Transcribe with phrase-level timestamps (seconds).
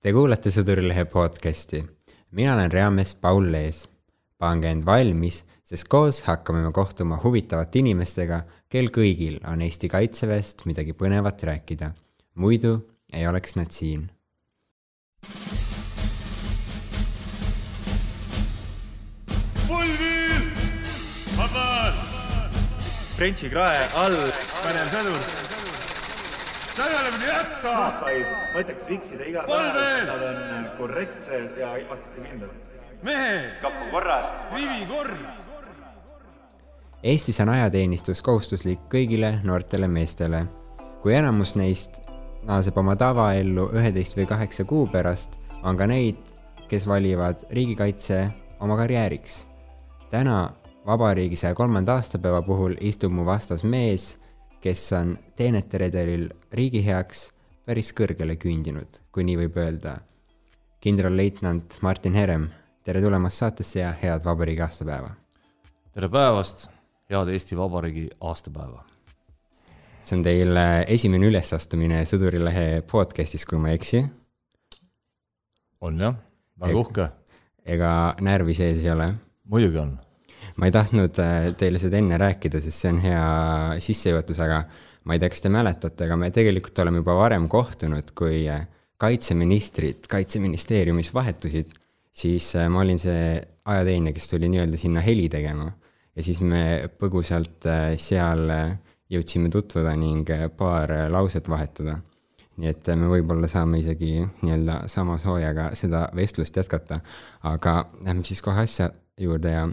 [0.00, 1.82] Te kuulate Sõdurilehe podcasti.
[2.32, 3.88] mina olen reamees Paul Lees.
[4.38, 8.38] pange end valmis, sest koos hakkame me kohtuma huvitavate inimestega,
[8.68, 11.92] kel kõigil on Eesti Kaitseväest midagi põnevat rääkida.
[12.34, 14.10] muidu ei oleks nad siin.
[23.16, 24.16] Frenchi krae all
[24.64, 25.49] pädev sõdur.
[26.80, 27.72] Sõjalemine jätta.
[27.74, 32.70] saapaid, ma ütleks viksida iga päev, nad on korrektsed ja vastikukindlad.
[33.02, 34.32] mehe, kapp on korras.
[34.54, 35.24] rivi korv.
[37.02, 40.46] Eestis on ajateenistus kohustuslik kõigile noortele meestele.
[41.02, 42.00] kui enamus neist
[42.44, 46.16] naaseb oma tavaellu üheteist või kaheksa kuu pärast, on ka neid,
[46.68, 49.46] kes valivad riigikaitse oma karjääriks.
[50.10, 50.52] täna,
[50.86, 54.19] vabariigi saja kolmanda aastapäeva puhul istub mu vastas mees,
[54.60, 57.30] kes on teenete redelil riigi heaks
[57.64, 60.00] päris kõrgele küündinud, kui nii võib öelda.
[60.80, 62.48] kindralleitnant Martin Herem,
[62.84, 65.14] tere tulemast saatesse ja head vabariigi aastapäeva!
[65.94, 66.68] tere päevast,
[67.10, 68.84] head Eesti Vabariigi aastapäeva.
[70.02, 74.04] see on teil äh, esimene ülesastumine Sõdurilehe podcastis, kui ma ei eksi.
[75.80, 76.16] on jah,
[76.60, 77.08] väga uhke,
[77.64, 79.14] ega närvi sees ei ole?
[79.44, 79.98] muidugi on.
[80.56, 83.24] Ma ei tahtnud äh, teile seda enne rääkida, sest see on hea
[83.82, 84.62] sissejuhatus, aga
[85.08, 88.66] ma ei tea, kas te mäletate, aga me tegelikult oleme juba varem kohtunud, kui äh,
[89.00, 91.72] kaitseministrid kaitseministeeriumis vahetusid,
[92.12, 95.70] siis äh, ma olin see ajateenija, kes tuli nii-öelda sinna heli tegema.
[96.16, 97.64] ja siis me põgusalt
[97.96, 98.50] seal
[99.14, 102.00] jõudsime tutvuda ning paar lauset vahetada.
[102.60, 107.00] nii et me võib-olla saame isegi nii-öelda sama soojaga seda vestlust jätkata.
[107.42, 109.68] aga lähme siis kohe asja juurde ja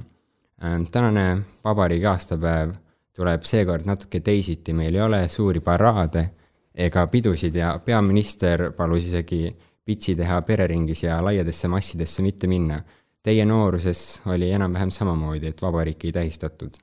[0.91, 2.73] tänane vabariigi aastapäev
[3.15, 6.29] tuleb seekord natuke teisiti, meil ei ole suuri paraade
[6.73, 12.81] ega pidusid ja peaminister palus isegi pitsi teha pereringis ja laiadesse massidesse mitte minna.
[13.23, 16.77] Teie nooruses oli enam-vähem samamoodi, et vabariiki ei tähistatud.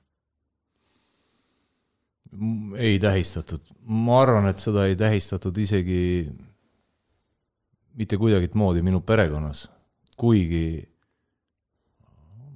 [2.77, 6.01] Ei tähistatud, ma arvan, et seda ei tähistatud isegi
[7.95, 9.68] mitte kuidagimoodi minu perekonnas,
[10.18, 10.93] kuigi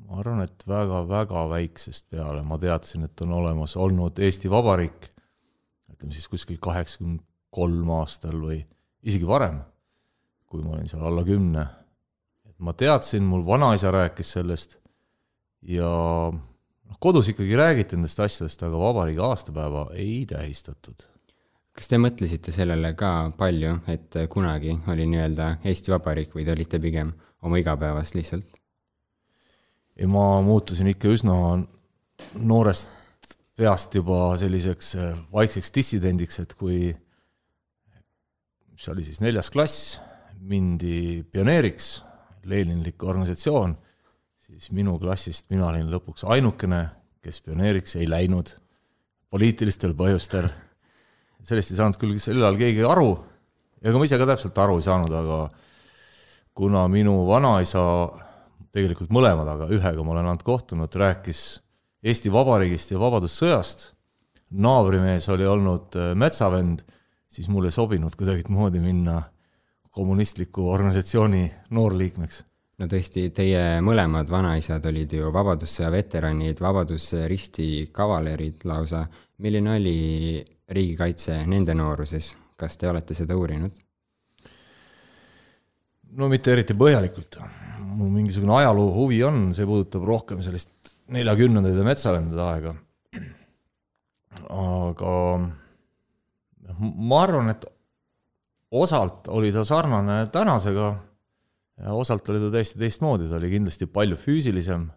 [0.08, 5.10] ma arvan, et väga-väga väiksest peale ma teadsin, et on olemas olnud Eesti Vabariik,
[5.92, 8.62] ütleme siis kuskil kaheksakümmend kolm aastal või
[9.04, 9.60] isegi varem,
[10.48, 11.66] kui ma olin seal alla kümne.
[12.48, 14.78] et ma teadsin, mul vanaisa rääkis sellest
[15.62, 15.90] ja
[16.32, 21.04] noh, kodus ikkagi räägiti nendest asjadest, aga vabariigi aastapäeva ei tähistatud.
[21.72, 26.80] kas te mõtlesite sellele ka palju, et kunagi oli nii-öelda Eesti Vabariik või te olite
[26.80, 28.57] pigem oma igapäevast lihtsalt?
[29.98, 31.34] Ja ma muutusin ikka üsna
[32.38, 32.90] noorest
[33.58, 36.92] peast juba selliseks äh, vaikseks dissidendiks, et kui,
[38.78, 39.98] see oli siis, neljas klass,
[40.38, 41.96] mindi pioneeriks,
[42.48, 43.74] Leninlik organisatsioon,
[44.46, 46.78] siis minu klassist mina olin lõpuks ainukene,
[47.20, 48.54] kes pioneeriks ei läinud
[49.28, 50.48] poliitilistel põhjustel.
[51.44, 53.10] sellest ei saanud küll sel ajal keegi aru
[53.82, 55.38] ega ma ise ka täpselt aru ei saanud, aga
[56.58, 57.82] kuna minu vanaisa
[58.74, 61.60] tegelikult mõlemad, aga ühega ma olen ainult kohtunud, rääkis
[62.04, 63.92] Eesti Vabariigist ja Vabadussõjast.
[64.50, 66.84] naabrimees oli olnud äh, metsavend,
[67.28, 69.22] siis mul ei sobinud kuidagimoodi minna
[69.90, 72.44] kommunistliku organisatsiooni noorliikmeks.
[72.78, 79.06] no tõesti, teie mõlemad vanaisad olid ju Vabadussõja veteranid, Vabadusristi kavalerid lausa.
[79.38, 83.87] milline oli riigikaitse nende nooruses, kas te olete seda uurinud?
[86.18, 87.38] No mitte eriti põhjalikult.
[87.98, 92.74] mul mingisugune ajaloo huvi on, see puudutab rohkem sellist neljakümnendaid ja metsavendade aega.
[94.48, 95.14] aga
[96.78, 97.66] ma arvan, et
[98.70, 100.88] osalt oli ta sarnane tänasega
[101.78, 104.88] ja osalt oli ta täiesti teistmoodi, ta oli kindlasti palju füüsilisem.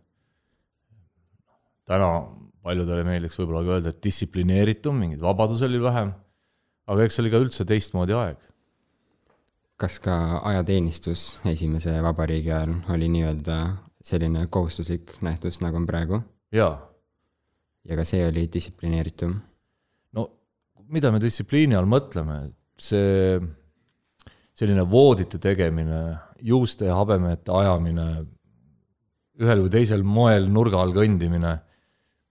[1.86, 2.12] täna
[2.62, 6.14] paljudele meeldiks võib-olla ka öelda, et distsiplineeritum, mingeid vabadusi oli vähem.
[6.92, 8.51] aga eks see oli ka üldse teistmoodi aeg
[9.81, 10.16] kas ka
[10.52, 13.58] ajateenistus esimese vabariigi ajal oli nii-öelda
[14.02, 16.22] selline kohustuslik nähtus, nagu on praegu?
[16.53, 16.76] jaa
[17.88, 19.34] ja ka see oli distsiplineeritum?
[20.17, 20.28] no
[20.91, 22.38] mida me distsipliini all mõtleme,
[22.82, 23.40] see
[24.58, 26.02] selline voodite tegemine,
[26.46, 28.08] juuste ja habemete ajamine,
[29.41, 31.56] ühel või teisel moel nurga all kõndimine,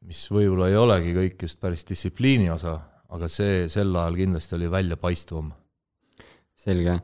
[0.06, 2.76] mis võib-olla ei olegi kõik just päris distsipliini osa,
[3.10, 5.50] aga see sel ajal kindlasti oli väljapaistvam.
[6.60, 6.98] selge.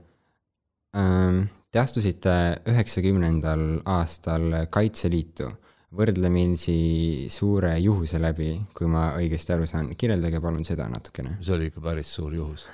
[0.97, 2.33] Te astusite
[2.73, 5.51] üheksakümnendal aastal Kaitseliitu
[5.97, 9.93] võrdlemisi suure juhuse läbi, kui ma õigesti aru saan.
[9.97, 11.37] kirjeldage palun seda natukene.
[11.41, 12.67] see oli ikka päris suur juhus.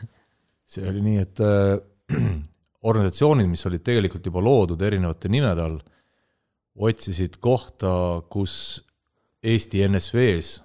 [0.67, 1.79] see oli nii, et äh,
[2.91, 5.81] organisatsioonid, mis olid tegelikult juba loodud erinevate nimede all,
[6.75, 8.85] otsisid kohta, kus
[9.43, 10.61] Eesti NSV-s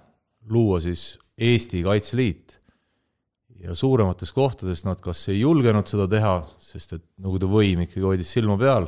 [0.50, 2.57] luua siis Eesti Kaitseliit.
[3.62, 8.30] Ja suuremates kohtades nad kas ei julgenud seda teha, sest et Nõukogude võim ikkagi hoidis
[8.30, 8.86] silma peal,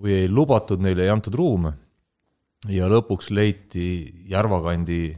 [0.00, 1.74] või ei lubatud neile, ei antud ruume.
[2.72, 5.16] ja lõpuks leiti Järvakandi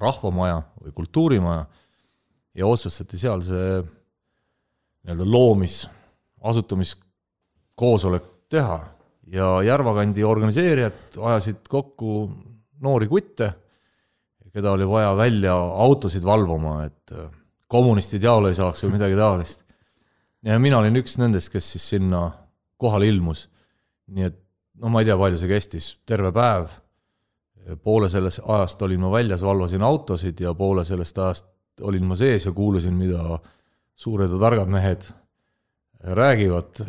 [0.00, 1.66] rahvamaja või kultuurimaja
[2.56, 5.84] ja otsustati seal see nii-öelda loomis,
[6.42, 8.80] asutamiskoosolek teha
[9.30, 12.30] ja Järvakandi organiseerijad ajasid kokku
[12.80, 13.52] noori kutte,
[14.52, 17.12] keda oli vaja välja autosid valvama, et
[17.66, 19.64] kommunistid jaole ei saaks või midagi taolist.
[20.46, 22.30] ja mina olin üks nendest, kes siis sinna
[22.76, 23.48] kohale ilmus.
[24.06, 24.40] nii et
[24.80, 26.70] no ma ei tea, palju see kestis, terve päev.
[27.82, 31.46] poole sellest ajast olin ma väljas, valvasin autosid ja poole sellest ajast
[31.82, 33.38] olin ma sees ja kuulasin, mida
[33.96, 35.08] suured ja targad mehed
[36.00, 36.82] räägivad.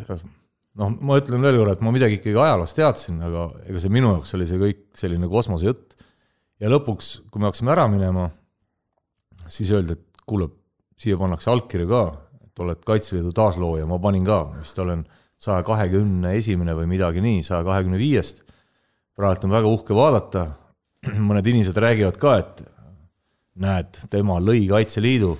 [0.78, 4.12] noh, ma ütlen veel korra, et ma midagi ikkagi ajaloost teadsin, aga ega see minu
[4.14, 5.96] jaoks oli see kõik selline kosmosejutt.
[6.60, 8.28] ja lõpuks, kui me hakkasime ära minema,
[9.48, 10.50] siis öeldi, et kuule,
[10.98, 12.02] siia pannakse allkirju ka,
[12.44, 15.04] et oled Kaitseliidu taaslooja, ma panin ka, vist olen
[15.38, 18.44] saja kahekümne esimene või midagi nii, saja kahekümne viiest.
[19.18, 20.46] praegu on väga uhke vaadata,
[21.28, 22.64] mõned inimesed räägivad ka, et
[23.58, 25.36] näed, tema lõi Kaitseliidu.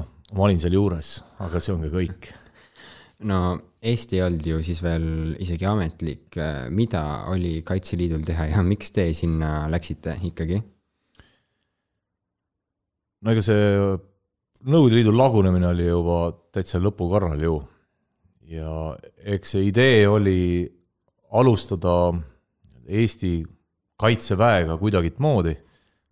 [0.00, 2.32] noh, ma olin seal juures, aga see on ka kõik.
[3.30, 3.42] no
[3.82, 6.36] Eesti ei olnud ju siis veel isegi ametlik,
[6.70, 10.62] mida oli Kaitseliidul teha ja miks te sinna läksite ikkagi?
[13.22, 13.66] no ega see
[14.62, 17.56] Nõukogude Liidu lagunemine oli juba täitsa lõpukorral ju.
[18.52, 18.92] ja
[19.34, 20.68] eks see idee oli
[21.34, 22.12] alustada
[22.86, 23.40] Eesti
[23.98, 25.56] kaitseväega kuidagimoodi,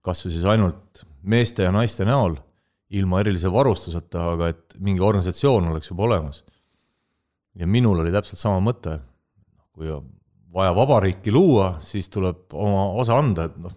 [0.02, 2.34] kas või siis ainult meeste ja naiste näol,
[2.90, 6.44] ilma erilise varustuseta, aga et mingi organisatsioon oleks juba olemas.
[7.54, 8.98] ja minul oli täpselt sama mõte,
[9.74, 9.90] kui
[10.54, 13.74] vaja vabariiki luua, siis tuleb oma osa anda, et noh,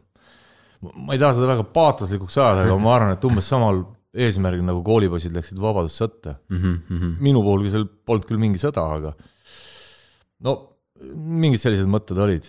[0.82, 3.84] ma ei taha seda väga paatoslikuks ajada, aga ma arvan, et umbes samal
[4.14, 6.60] eesmärgil, nagu koolipoisid läksid vabadussõtta mm.
[6.90, 7.16] -hmm.
[7.24, 9.14] minu puhul seal polnud küll mingi sõda, aga
[10.46, 10.58] no
[11.14, 12.46] mingid sellised mõtted olid.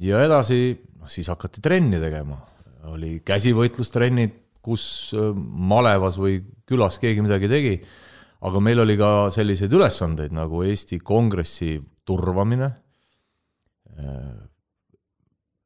[0.00, 2.38] ja edasi, noh siis hakati trenni tegema
[2.90, 7.74] oli käsivõitlustrennid, kus äh, malevas või külas keegi midagi tegi,
[8.42, 11.76] aga meil oli ka selliseid ülesandeid nagu Eesti Kongressi
[12.06, 12.70] turvamine,
[13.98, 14.40] äh,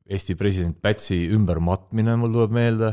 [0.06, 2.92] Eesti president Pätsi ümbermatmine, mul tuleb meelde,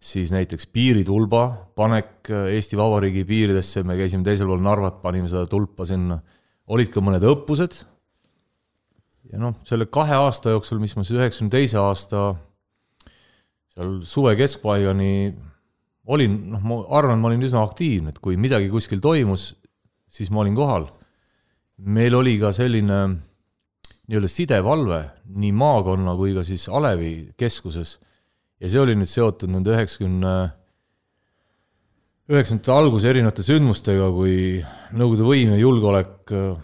[0.00, 1.44] siis näiteks piiritulba
[1.76, 6.20] panek äh, Eesti Vabariigi piiridesse, me käisime teisel pool Narvat, panime seda tulpa sinna,
[6.66, 7.80] olid ka mõned õppused.
[9.32, 12.34] Ja noh, selle kahe aasta jooksul, mis ma siis üheksakümne teise aasta
[13.74, 15.34] seal suve keskpaigani
[16.06, 19.52] olin, noh, ma arvan, ma olin üsna aktiivne, et kui midagi kuskil toimus,
[20.12, 20.90] siis ma olin kohal.
[21.76, 22.98] meil oli ka selline
[24.06, 27.96] nii-öelda sidevalve nii maakonna kui ka siis alevi keskuses
[28.64, 30.34] ja see oli nüüd seotud nende üheksakümne,
[32.32, 34.36] üheksakümnendate alguse erinevate sündmustega, kui
[34.94, 36.54] Nõukogude võim ja julgeolek äh,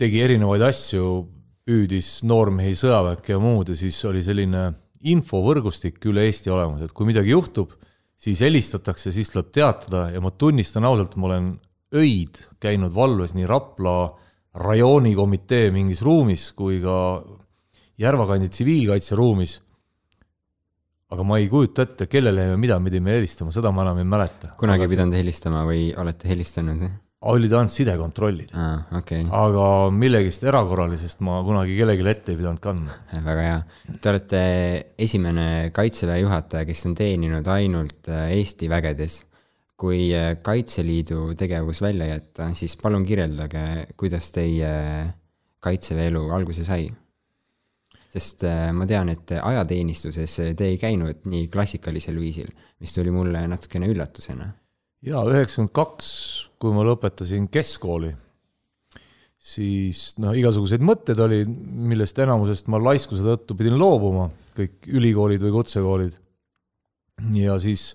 [0.00, 1.26] tegi erinevaid asju,
[1.68, 4.70] püüdis noormehi sõjaväkke ja muud ja siis oli selline
[5.12, 7.74] infovõrgustik üle Eesti olemas, et kui midagi juhtub,
[8.18, 11.52] siis helistatakse, siis tuleb teatada ja ma tunnistan ausalt, ma olen
[11.98, 13.96] öid käinud valves nii Rapla
[14.62, 16.96] rajoonikomitee mingis ruumis kui ka
[18.02, 19.58] Järvakandi tsiviilkaitseruumis.
[21.12, 24.52] Aga ma ei kujuta ette, kellele me mida pidime helistama, seda ma enam ei mäleta.
[24.60, 26.84] kunagi ei pidanud helistama või olete helistanud?
[27.30, 28.86] olid ainult sidekontrollid ah,.
[28.98, 29.24] Okay.
[29.36, 32.96] aga millegist erakorralisest ma kunagi kellelegi ette ei pidanud kandma.
[33.12, 33.58] väga hea.
[34.00, 34.40] Te olete
[35.06, 39.22] esimene kaitseväe juhataja, kes on teeninud ainult äh, Eesti vägedes.
[39.82, 44.68] kui äh, Kaitseliidu tegevus välja jätta, siis palun kirjeldage, kuidas teie
[45.62, 46.84] kaitseväe elu alguse sai?
[48.12, 52.50] Sest äh, ma tean, et ajateenistuses te ei käinud nii klassikalisel viisil,
[52.82, 54.52] mis tuli mulle natukene üllatusena
[55.06, 56.10] jaa, üheksakümmend kaks,
[56.62, 58.12] kui ma lõpetasin keskkooli,
[59.42, 65.56] siis noh, igasuguseid mõtteid oli, millest enamusest ma laiskuse tõttu pidin loobuma, kõik ülikoolid või
[65.56, 66.18] kutsekoolid.
[67.34, 67.92] ja siis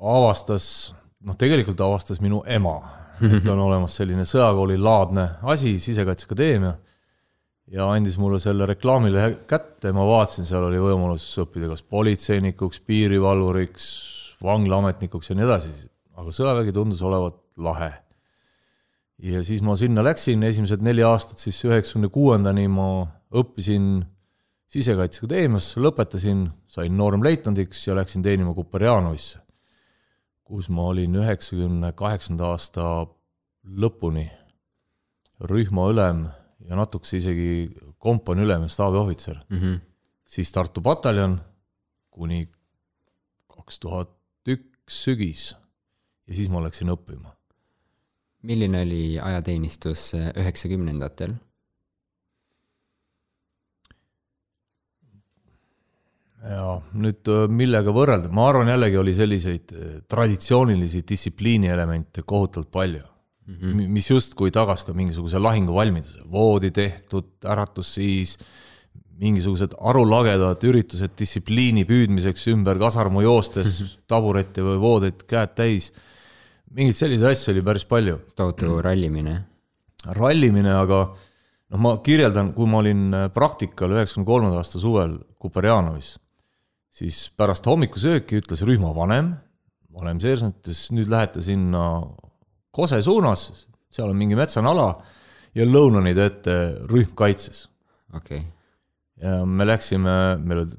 [0.00, 0.92] avastas,
[1.26, 2.78] noh, tegelikult avastas minu ema,
[3.20, 6.74] et on olemas selline sõjakoolilaadne asi, Sisekaitseakadeemia,
[7.70, 13.86] ja andis mulle selle reklaamilehe kätte, ma vaatasin, seal oli võimalus õppida kas politseinikuks, piirivalvuriks,
[14.42, 15.74] vanglaametnikuks ja nii edasi.
[16.20, 17.92] Aga sõjavägi tundus olevat lahe.
[19.20, 22.88] ja siis ma sinna läksin, esimesed neli aastat siis üheksakümne kuuendani ma
[23.36, 24.00] õppisin
[24.70, 29.40] Sisekaitseakadeemias, lõpetasin, sain nooremleitnandiks ja läksin teenima Kuperjanovisse,
[30.46, 32.84] kus ma olin üheksakümne kaheksanda aasta
[33.66, 34.28] lõpuni
[35.42, 36.28] rühmaülem
[36.70, 37.50] ja natukese isegi
[37.98, 39.56] kompanii ülem ja staabiohvitser mm.
[39.56, 39.76] Mhm.
[40.24, 41.40] siis Tartu pataljon
[42.14, 42.44] kuni
[43.50, 44.14] kaks tuhat
[44.48, 45.50] üks sügis
[46.26, 47.34] ja siis ma läksin õppima.
[48.42, 51.34] milline oli ajateenistus äh, üheksakümnendatel?
[56.40, 62.70] ja nüüd äh, millega võrrelda, ma arvan jällegi oli selliseid äh, traditsioonilisi distsipliini elemente kohutavalt
[62.70, 63.09] palju
[63.50, 63.94] mm, -hmm.
[63.96, 68.36] mis justkui tagas ka mingisuguse lahinguvalmiduse, voodi tehtud, äratus siis,
[69.20, 75.92] mingisugused arulagedad üritused distsipliini püüdmiseks ümber kasarmu joostes, taburette või voodeid käed täis.
[76.70, 78.20] mingeid selliseid asju oli päris palju.
[78.36, 78.80] tohutu mm.
[78.80, 79.44] rallimine.
[80.06, 81.14] rallimine, aga
[81.70, 86.16] noh, ma kirjeldan, kui ma olin äh, praktikal üheksakümne kolmanda aasta suvel Kuperjanovis
[86.94, 89.34] siis pärast hommikusööki ütles rühma vanem,
[89.94, 91.84] vanem seersant ütles, nüüd lähete sinna
[92.70, 93.48] Kose suunas,
[93.90, 94.92] seal on mingi metsane ala
[95.56, 96.56] ja lõunani teete
[96.90, 97.66] rühm kaitses.
[98.14, 98.48] okei okay..
[99.22, 100.76] ja me läksime, meil olid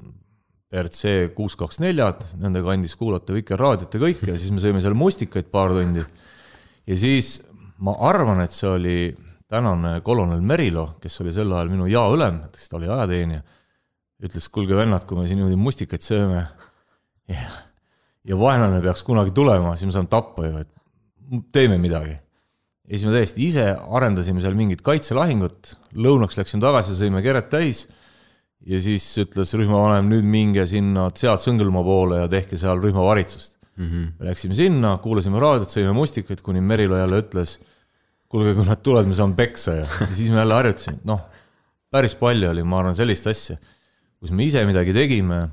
[0.72, 4.96] BRC kuus kaks neljad, nende kandis kuulata Vikerraadiot ja kõike ja siis me sõime seal
[4.96, 6.04] mustikaid paar tundi.
[6.88, 7.42] ja siis
[7.84, 8.96] ma arvan, et see oli
[9.52, 13.42] tänane kolonel Merilo, kes oli sel ajal minu jaoülem, kes ta oli ajateenija
[14.22, 16.44] ütles, kuulge vennad, kui me siin niimoodi mustikaid sööme
[17.28, 17.48] ja,
[18.24, 20.70] ja vaenlane peaks kunagi tulema, siis me saame tappa ju, et
[21.54, 22.14] teeme midagi.
[22.82, 27.86] ja siis me täiesti ise arendasime seal mingit kaitselahingut, lõunaks läksime tagasi, sõime keret täis
[28.66, 33.84] ja siis ütles rühmavanem, nüüd minge sinna sealt Sõngelmaa poole ja tehke seal rühmavaritsust mm.
[33.84, 34.08] -hmm.
[34.18, 37.58] me läksime sinna, kuulasime raadiot, sõime mustikaid, kuni Merilo jälle ütles,
[38.28, 41.22] kuulge, kui nad tulevad, me saame peksa ja, ja siis me jälle harjutasime, noh,
[41.90, 43.58] päris palju oli, ma arvan, sellist asja
[44.22, 45.48] kus me ise midagi tegime,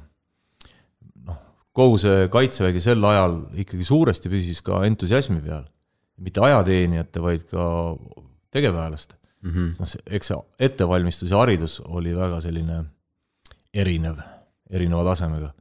[1.79, 5.67] kogu see kaitsevägi sel ajal ikkagi suuresti püsis ka entusiasmi peal.
[6.19, 7.63] mitte ajateenijate, vaid ka
[8.51, 9.51] tegevväelaste mm.
[9.51, 9.69] -hmm.
[9.79, 12.83] noh, eks see ettevalmistus ja haridus oli väga selline
[13.73, 14.19] erinev,
[14.69, 15.53] erineva tasemega.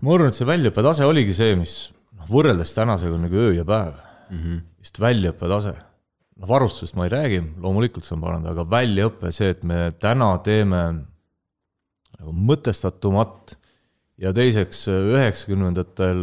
[0.00, 1.76] ma arvan, et see väljaõppe tase oligi see, mis
[2.18, 3.94] noh, võrreldes tänasega on nagu öö ja päev
[4.30, 4.38] mm.
[4.38, 4.62] -hmm.
[4.78, 5.74] just väljaõppe tase
[6.36, 10.32] noh, varustusest ma ei räägi, loomulikult see on parandada, aga väljaõpe, see, et me täna
[10.44, 10.82] teeme
[12.16, 13.56] nagu mõtestatumat
[14.18, 16.20] ja teiseks üheksakümnendatel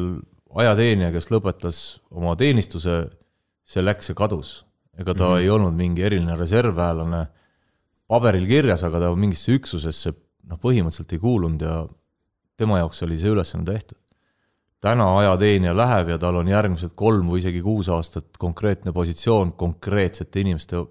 [0.53, 1.79] ajateenija, kes lõpetas
[2.11, 3.07] oma teenistuse,
[3.65, 4.65] see läks ja kadus.
[4.97, 5.41] ega ta mm -hmm.
[5.41, 7.27] ei olnud mingi eriline reservväelane
[8.07, 10.13] paberil kirjas, aga ta mingisse üksusesse
[10.49, 11.87] noh, põhimõtteliselt ei kuulunud ja
[12.57, 13.97] tema jaoks oli see ülesanne tehtud.
[14.83, 20.41] täna ajateenija läheb ja tal on järgmised kolm või isegi kuus aastat konkreetne positsioon konkreetsete
[20.41, 20.81] inimeste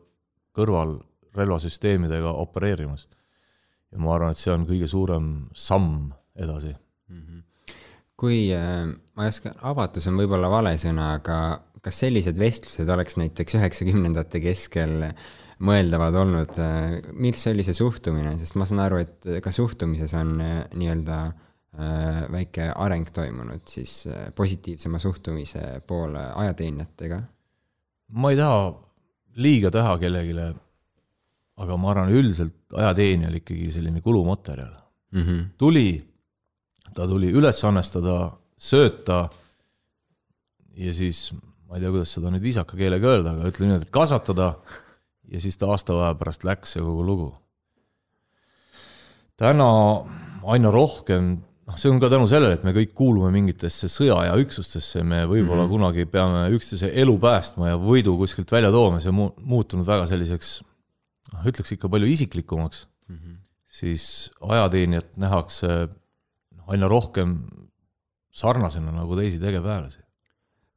[0.57, 0.97] kõrval
[1.37, 3.09] relvasüsteemidega opereerimas
[3.93, 6.73] ja ma arvan, et see on kõige suurem samm edasi.
[8.23, 11.38] Kui äh,, ma ei oska, avatus on võib-olla vale sõna, aga
[11.83, 15.00] kas sellised vestlused oleks näiteks üheksakümnendate keskel
[15.62, 16.59] mõeldavad olnud,
[17.23, 22.23] mis oli see suhtumine, sest ma saan aru, et ka suhtumises on äh, nii-öelda äh,
[22.35, 27.23] väike areng toimunud siis äh, positiivsema suhtumise poole ajateenijatega?
[28.12, 28.66] ma ei taha
[29.40, 30.35] liiga teha kellelegi
[31.62, 34.73] aga ma arvan, üldiselt ajateenija oli ikkagi selline kulumaterjal
[35.12, 35.23] mm.
[35.23, 35.45] -hmm.
[35.59, 35.87] tuli,
[36.95, 39.27] ta tuli üles annestada, sööta
[40.79, 41.31] ja siis
[41.69, 44.51] ma ei tea, kuidas seda nüüd viisaka keelega öelda, aga ütleme niimoodi, et kasvatada
[45.33, 47.31] ja siis ta aasta aja pärast läks ja kogu lugu.
[49.41, 49.69] täna
[50.53, 51.33] aina rohkem,
[51.67, 55.65] noh, see on ka tänu sellele, et me kõik kuulume mingitesse sõjaaja üksustesse, me võib-olla
[55.65, 55.73] mm -hmm.
[55.73, 60.61] kunagi peame üksteise elu päästma ja võidu kuskilt välja tooma, see on muutunud väga selliseks
[61.33, 63.37] noh, ütleks ikka palju isiklikumaks mm, -hmm.
[63.81, 65.89] siis ajateenijat nähakse
[66.71, 67.35] aina rohkem
[68.33, 70.00] sarnasena nagu teisi tegevväelasi.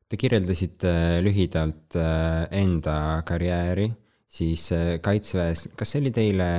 [0.09, 3.87] Te kirjeldasite lühidalt äh, enda karjääri
[4.27, 6.49] siis äh, kaitseväes, kas see oli teile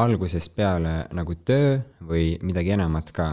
[0.00, 3.30] algusest peale nagu töö või midagi enamat ka?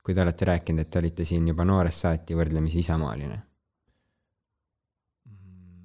[0.00, 3.36] kui te olete rääkinud, et te olite siin juba noorest saati võrdlemisi isamaaline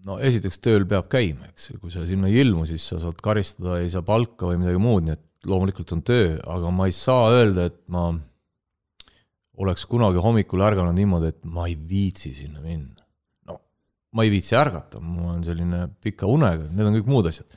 [0.07, 3.79] no esiteks tööl peab käima, eks, kui sa sinna ei ilmu, siis sa saad karistada,
[3.81, 7.29] ei saa palka või midagi muud, nii et loomulikult on töö, aga ma ei saa
[7.33, 8.09] öelda, et ma
[9.61, 13.03] oleks kunagi hommikul ärganud niimoodi, et ma ei viitsi sinna minna.
[13.47, 13.59] no
[14.15, 17.47] ma ei viitsi ärgata, mul on selline pika unega, need on kõik muud asjad.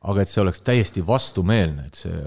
[0.00, 2.20] aga et see oleks täiesti vastumeelne, et see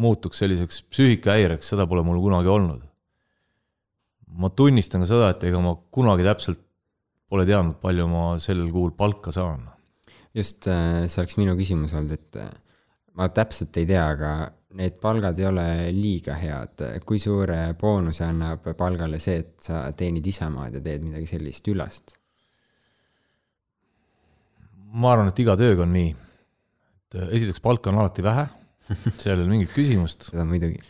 [0.00, 2.86] muutuks selliseks psüühikahäireks, seda pole mul kunagi olnud.
[4.40, 6.62] ma tunnistan ka seda, et ega ma kunagi täpselt
[7.30, 9.68] pole teadnud, palju ma sellel kuul palka saan.
[10.34, 12.50] just, äh, see oleks minu küsimus olnud, et äh,
[13.18, 14.32] ma täpselt ei tea, aga
[14.78, 16.84] need palgad ei ole liiga head.
[17.06, 22.16] kui suure boonuse annab palgale see, et sa teenid isamaad ja teed midagi sellist ülast?
[24.90, 26.10] ma arvan, et iga tööga on nii.
[26.10, 28.46] et äh, esiteks palka on alati vähe,
[29.22, 30.80] seal ei ole mingit küsimust, seda muidugi.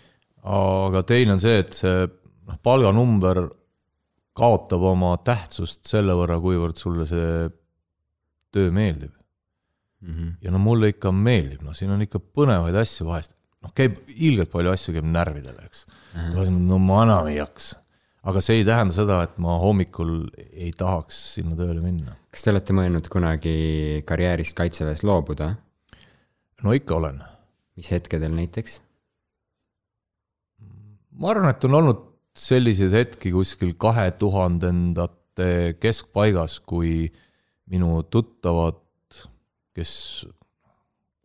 [0.40, 3.46] aga teine on see, et see noh, palganumber
[4.36, 7.48] kaotab oma tähtsust selle võrra, kuivõrd sulle see
[8.54, 9.12] töö meeldib.
[10.00, 10.38] Mhm.
[10.40, 14.50] ja no mulle ikka meeldib, no siin on ikka põnevaid asju vahest, noh, käib ilgelt
[14.52, 15.86] palju asju käib närvidele, eks.
[16.56, 17.82] no ma enam ei jaksa.
[18.30, 22.16] aga see ei tähenda seda, et ma hommikul ei tahaks sinna tööle minna.
[22.32, 23.56] kas te olete mõelnud kunagi
[24.08, 25.54] karjäärist kaitseväes loobuda?
[26.64, 27.20] no ikka olen.
[27.76, 28.80] mis hetkedel näiteks?
[31.20, 37.10] ma arvan, et on olnud selliseid hetki kuskil kahe tuhandendate keskpaigas, kui
[37.70, 38.80] minu tuttavad,
[39.76, 39.92] kes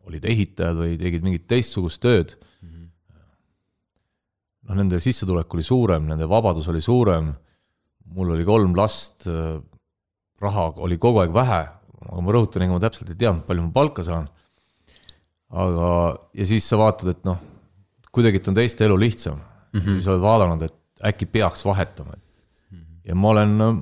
[0.06, 2.36] olid ehitajad või tegid mingit teistsugust tööd,
[4.66, 7.32] noh, nende sissetulek oli suurem, nende vabadus oli suurem,
[8.14, 9.26] mul oli kolm last,
[10.42, 11.62] raha oli kogu aeg vähe,
[12.06, 14.28] aga ma rõhutan, ega ma täpselt ei teadnud, palju ma palka saan.
[15.46, 15.90] aga,
[16.34, 17.38] ja siis sa vaatad, et noh,
[18.10, 19.92] kuidagilt on teiste elu lihtsam mm, -hmm.
[19.98, 20.74] siis oled vaadanud, et
[21.04, 22.16] äkki peaks vahetama.
[23.04, 23.76] ja ma olen, noh,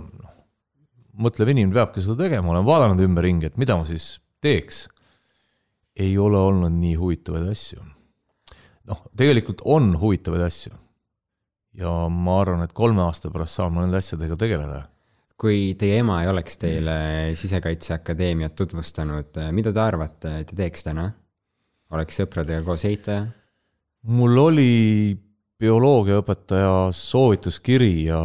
[1.15, 4.85] mõtlev inimene peabki seda tegema, olen vaadanud ümberringi, et mida ma siis teeks.
[5.97, 7.85] ei ole olnud nii huvitavaid asju
[8.91, 10.73] noh, tegelikult on huvitavaid asju.
[11.75, 14.83] ja ma arvan, et kolme aasta pärast saan ma nende asjadega tegeleda.
[15.41, 16.97] kui teie ema ei oleks teile
[17.35, 21.11] Sisekaitseakadeemiat tutvustanud, mida te arvate, te teeks täna?
[21.95, 23.27] oleks sõpradega koos ehitaja?
[24.03, 24.73] mul oli
[25.61, 28.21] bioloogiaõpetaja soovituskiri ja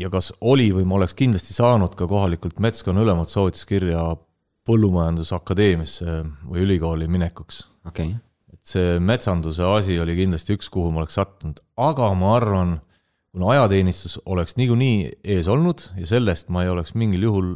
[0.00, 4.02] ja kas oli või ma oleks kindlasti saanud ka kohalikult metskonna ülemalt soovituskirja
[4.68, 8.12] Põllumajandusakadeemiasse või ülikooli minekuks okay.,
[8.52, 12.74] et see metsanduse asi oli kindlasti üks, kuhu ma oleks sattunud, aga ma arvan,
[13.32, 17.50] kuna ajateenistus oleks niikuinii ees olnud ja sellest ma ei oleks mingil juhul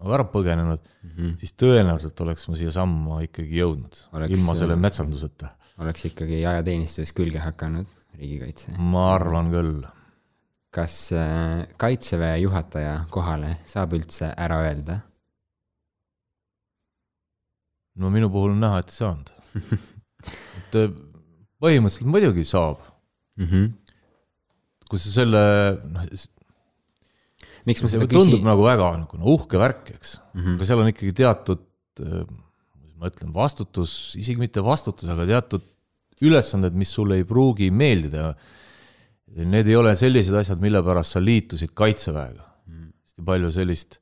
[0.00, 1.32] nagu ära põgenenud mm, -hmm.
[1.40, 5.54] siis tõenäoliselt oleks ma siiasamma ikkagi jõudnud ilma selle metsanduseta.
[5.78, 8.76] oleks ikkagi ajateenistuses külge hakanud, riigikaitse.
[8.78, 9.84] ma arvan küll.
[10.74, 15.00] Kas äh, kaitseväe juhataja kohale saab üldse ära öelda?
[18.00, 19.32] no minu puhul on näha, et ei saanud.
[20.60, 20.92] et äh,
[21.60, 22.86] põhimõtteliselt muidugi saab,
[23.40, 23.66] Mm -hmm.
[24.90, 25.40] kui sa selle,
[25.94, 26.04] noh,
[27.64, 28.48] miks ma seda tundub küsin?
[28.50, 30.40] nagu väga nagu no, uhke värk, eks mm.
[30.40, 30.56] -hmm.
[30.58, 31.62] aga seal on ikkagi teatud,
[33.00, 35.64] ma ütlen, vastutus, isegi mitte vastutus, aga teatud
[36.20, 38.34] ülesanded, mis sulle ei pruugi meeldida.
[39.30, 42.88] Need ei ole sellised asjad, mille pärast sa liitusid kaitseväega mm..
[43.06, 44.00] hästi palju sellist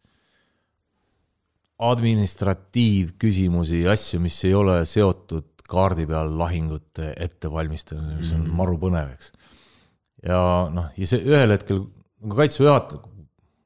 [1.78, 9.30] administratiivküsimusi, asju, mis ei ole seotud kaardi peal lahingute ettevalmistamisega, mis on maru põnev, eks.
[10.26, 10.40] ja
[10.74, 11.84] noh, ja see ühel hetkel,
[12.24, 13.02] nagu kaitseväe juhataja,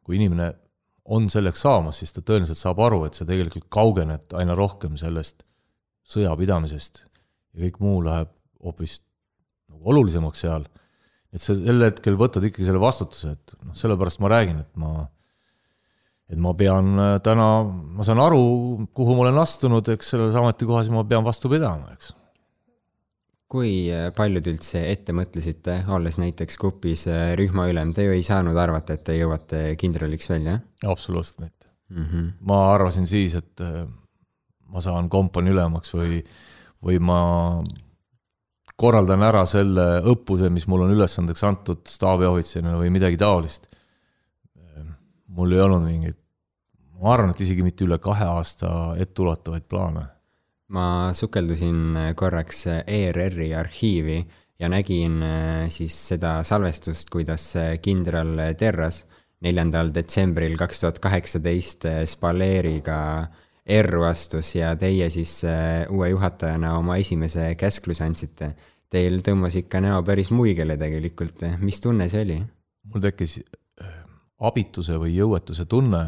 [0.03, 0.51] kui inimene
[1.15, 5.47] on selleks saamas, siis ta tõenäoliselt saab aru, et sa tegelikult kaugened aina rohkem sellest
[6.13, 7.05] sõjapidamisest
[7.55, 8.31] ja kõik muu läheb
[8.63, 9.01] hoopis
[9.71, 10.67] nagu olulisemaks seal.
[11.33, 15.07] Et sa sel hetkel võtad ikkagi selle vastutuse, et noh, sellepärast ma räägin, et ma,
[16.33, 18.43] et ma pean äh, täna, ma saan aru,
[18.97, 22.13] kuhu ma olen astunud, eks selles ametikohas ma pean vastu pidama, eks.
[23.53, 28.25] kui äh, palju te üldse ette mõtlesite, olles näiteks grupis äh, rühmaülem, te ju ei
[28.27, 31.73] saanud arvata, et te jõuate kindraliks välja absoluutselt mitte.
[31.89, 32.05] mm?
[32.05, 32.31] -hmm.
[32.49, 33.65] ma arvasin siis, et
[34.73, 36.21] ma saan kompanii ülemaks või,
[36.85, 37.23] või ma
[38.83, 43.69] korraldan ära selle õppuse, mis mul on ülesandeks antud staabiohvitserina või midagi taolist.
[45.33, 46.17] mul ei olnud mingeid,
[47.01, 50.07] ma arvan, et isegi mitte üle kahe aasta etteulatuvaid plaane.
[50.73, 54.23] ma sukeldusin korraks ERR-i arhiivi
[54.59, 59.05] ja nägin äh, siis seda salvestust, kuidas kindral Terras
[59.43, 62.99] neljandal detsembril kaks tuhat kaheksateist äh, Spaleeriga
[63.67, 68.53] erru astus ja teie siis äh, uue juhatajana oma esimese käskluse andsite.
[68.93, 72.41] Teil tõmbas ikka näo päris muigele tegelikult, mis tunne see oli?
[72.93, 73.93] mul tekkis äh,
[74.43, 76.03] abituse või jõuetuse tunne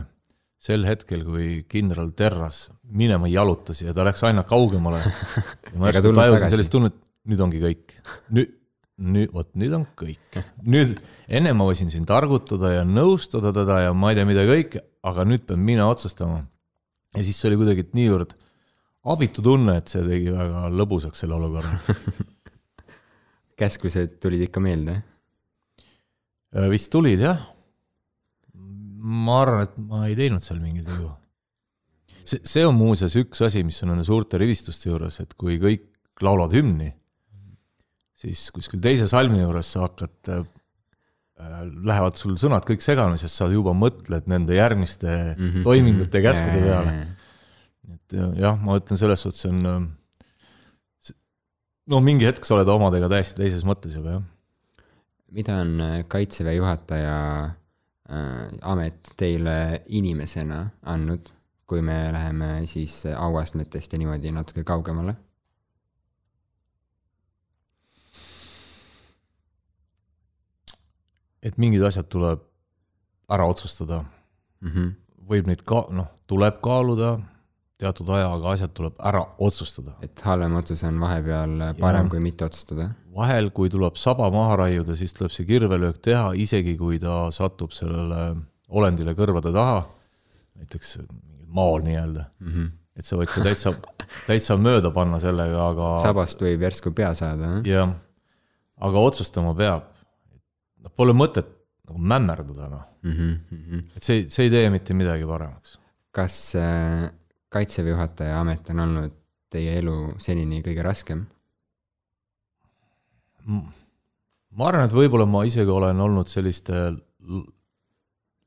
[0.65, 5.03] sel hetkel, kui kindral Terras minema jalutas ja ta läks aina kaugemale.
[5.73, 6.97] ja ma järsku tajusin sellist tunnet,
[7.29, 7.97] nüüd ongi kõik.
[8.35, 8.55] nüüd,
[9.15, 10.41] nüüd, vot nüüd on kõik.
[10.65, 10.97] nüüd,
[11.29, 15.27] enne ma võisin siin targutada ja nõustada teda ja ma ei tea, mida kõike, aga
[15.29, 16.47] nüüd pean mina otsustama.
[17.15, 18.33] ja siis see oli kuidagi niivõrd
[19.05, 21.77] abitu tunne, et see tegi väga lõbusaks selle olukorra.
[23.59, 25.01] käsklused tulid ikka meelde?
[26.55, 27.51] Äh, vist tulid jah.
[29.05, 31.11] ma arvan, et ma ei teinud seal mingeid vigu.
[32.25, 35.91] see, see on muuseas üks asi, mis on nende suurte rivistuste juures, et kui kõik
[36.25, 36.89] laulavad hümni,
[38.17, 40.47] siis kuskil teise salmi juures sa hakkad äh,
[41.85, 45.67] lähevad sul sõnad kõik segamini, sest sa juba mõtled nende järgmiste mm -hmm.
[45.67, 46.95] toimingute ja käskude peale.
[47.95, 49.91] et ja- jah, ma ütlen selles suhtes on,
[51.91, 54.25] no mingi hetk sa oled omadega täiesti teises mõttes juba jah.
[55.35, 61.33] mida on äh, kaitseväe juhataja äh, amet teile inimesena andnud,
[61.67, 65.17] kui me läheme siis äh, auastmetest ja niimoodi natuke kaugemale?
[71.45, 72.41] et mingid asjad tuleb
[73.29, 74.05] ära otsustada,
[74.65, 74.93] Mm -hmm.
[75.29, 77.19] võib neid ka, noh, tuleb kaaluda
[77.81, 79.97] teatud ajaga, asjad tuleb ära otsustada.
[80.03, 82.11] et halvem otsus on vahepeal parem Jaa.
[82.11, 82.91] kui mitte otsustada.
[83.15, 87.75] vahel, kui tuleb saba maha raiuda, siis tuleb see kirvelöök teha, isegi kui ta satub
[87.75, 88.37] sellele
[88.69, 89.83] olendile kõrvade taha,
[90.59, 90.99] näiteks
[91.55, 92.53] maol nii-öelda mm.
[92.53, 92.71] -hmm.
[92.99, 93.75] et sa võid ka täitsa,
[94.29, 97.59] täitsa mööda panna sellega, aga sabast võib järsku pea saada.
[97.67, 97.97] jah,
[98.79, 99.91] aga otsustama peab.
[100.97, 101.51] pole mõtet
[101.89, 102.85] nagu mämmerdada, noh.
[103.03, 105.79] Mhm, et see, see ei tee mitte midagi paremaks.
[106.15, 107.11] kas äh,
[107.55, 109.17] kaitseväe juhataja amet on olnud
[109.55, 111.25] teie elu senini kõige raskem?
[113.45, 116.87] ma arvan, et võib-olla ma isegi olen olnud selliste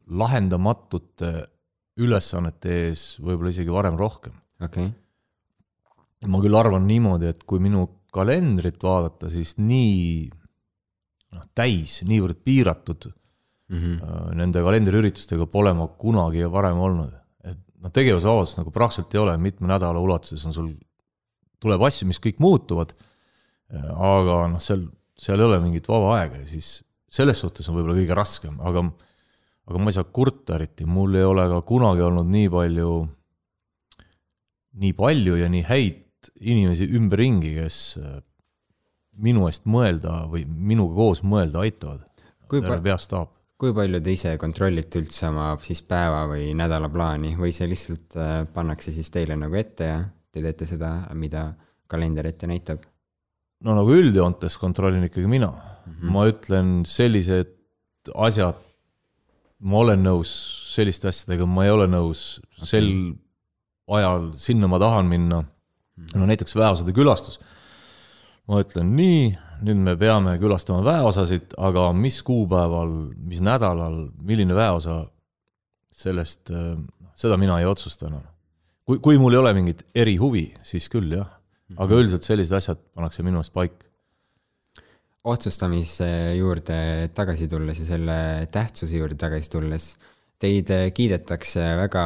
[0.08, 1.32] lahendamatute
[2.02, 4.34] ülesannete ees võib-olla isegi varem rohkem.
[4.62, 10.30] okei okay., ma küll arvan niimoodi, et kui minu kalendrit vaadata, siis nii
[11.36, 13.10] noh, täis, niivõrd piiratud
[13.70, 14.36] mm -hmm.
[14.40, 17.14] nende kalendriüritustega pole ma kunagi varem olnud.
[17.84, 20.72] noh, tegevusvabadust nagu praktiliselt ei ole, mitme nädala ulatuses on sul,
[21.64, 22.94] tuleb asju, mis kõik muutuvad,
[23.72, 24.86] aga noh, seal,
[25.20, 26.78] seal ei ole mingit vaba aega ja siis
[27.12, 28.86] selles suhtes on võib-olla kõige raskem, aga
[29.68, 32.92] aga ma ei saa kurta eriti, mul ei ole ka kunagi olnud nii palju,
[34.80, 38.20] nii palju ja nii häid inimesi ümberringi, kes äh,
[39.24, 42.06] minu eest mõelda või minuga koos mõelda aitavad.
[42.48, 43.34] Kui pa- terve peastaap.
[43.58, 48.18] Kui palju te ise kontrollite üldse oma siis päeva või nädala plaani või see lihtsalt
[48.20, 51.50] äh, pannakse siis teile nagu ette ja te teete seda, mida
[51.90, 52.86] kalender ette näitab?
[53.66, 55.94] no nagu üldjoontes kontrollin ikkagi mina mm.
[55.94, 56.12] -hmm.
[56.14, 57.56] ma ütlen sellised
[58.16, 58.60] asjad,
[59.60, 60.32] ma olen nõus
[60.76, 62.70] selliste asjadega, ma ei ole nõus okay.
[62.70, 62.92] sel
[63.98, 65.44] ajal, sinna ma tahan minna.
[66.16, 67.40] no näiteks väeosade külastus.
[68.48, 72.94] ma ütlen nii, nüüd me peame külastama väeosasid, aga mis kuupäeval,
[73.30, 75.02] mis nädalal, milline väeosa,
[75.98, 76.52] sellest,
[77.18, 78.26] seda mina ei otsusta enam.
[78.88, 81.30] kui, kui mul ei ole mingit erihuvi, siis küll jah,
[81.76, 83.84] aga üldiselt sellised asjad pannakse minu arust paika.
[85.28, 88.20] otsustamise juurde tagasi tulles ja selle
[88.52, 89.90] tähtsuse juurde tagasi tulles,
[90.42, 92.04] teid kiidetakse väga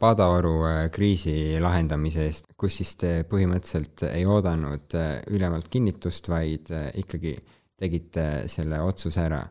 [0.00, 6.72] Padaoru äh, kriisi lahendamise eest, kus siis te põhimõtteliselt ei oodanud äh, ülemalt kinnitust, vaid
[6.74, 7.36] äh, ikkagi
[7.78, 9.44] tegite selle otsuse ära.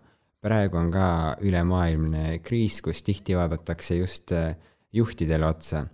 [0.43, 1.07] praegu on ka
[1.41, 4.31] ülemaailmne kriis, kus tihti vaadatakse just
[4.93, 5.85] juhtidele otsa.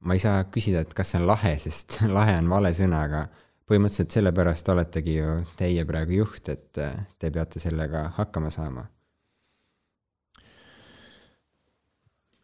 [0.00, 3.26] ma ei saa küsida, et kas see on lahe, sest lahe on vale sõna, aga
[3.66, 6.70] põhimõtteliselt sellepärast oletegi ju teie praegu juht, et
[7.18, 8.86] te peate sellega hakkama saama.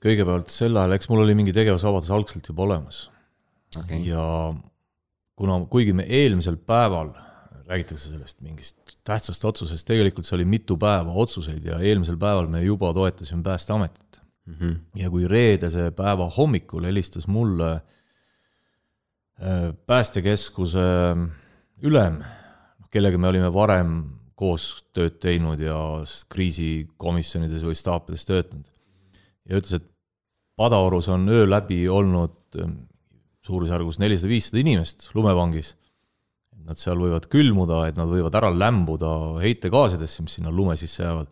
[0.06, 3.06] Kõigepealt sel ajal, eks mul oli mingi tegevusvabadus algselt juba olemas
[3.80, 4.24] okei, ja
[5.36, 7.12] kuna, kuigi me eelmisel päeval
[7.66, 12.62] räägitakse sellest mingist tähtsast otsusest, tegelikult see oli mitu päeva otsuseid ja eelmisel päeval me
[12.62, 14.22] juba toetasime Päästeametit.
[14.46, 14.70] Mhm.
[14.94, 17.72] ja kui reedese päeva hommikul helistas mulle
[19.42, 20.84] äh, päästekeskuse
[21.82, 22.20] ülem,
[22.94, 23.96] kellega me olime varem
[24.38, 25.74] koos tööd teinud ja
[26.30, 28.70] kriisikomisjonides või staapides töötanud
[29.48, 29.90] ja ütles, et
[30.56, 32.78] Padaorus on öö läbi olnud ähm,
[33.46, 35.74] suurusjärgus nelisada, viissada inimest lumevangis.
[36.66, 39.10] Nad seal võivad külmuda, et nad võivad ära lämbuda
[39.44, 41.28] heitegaasidesse, mis sinna lume sisse jäävad.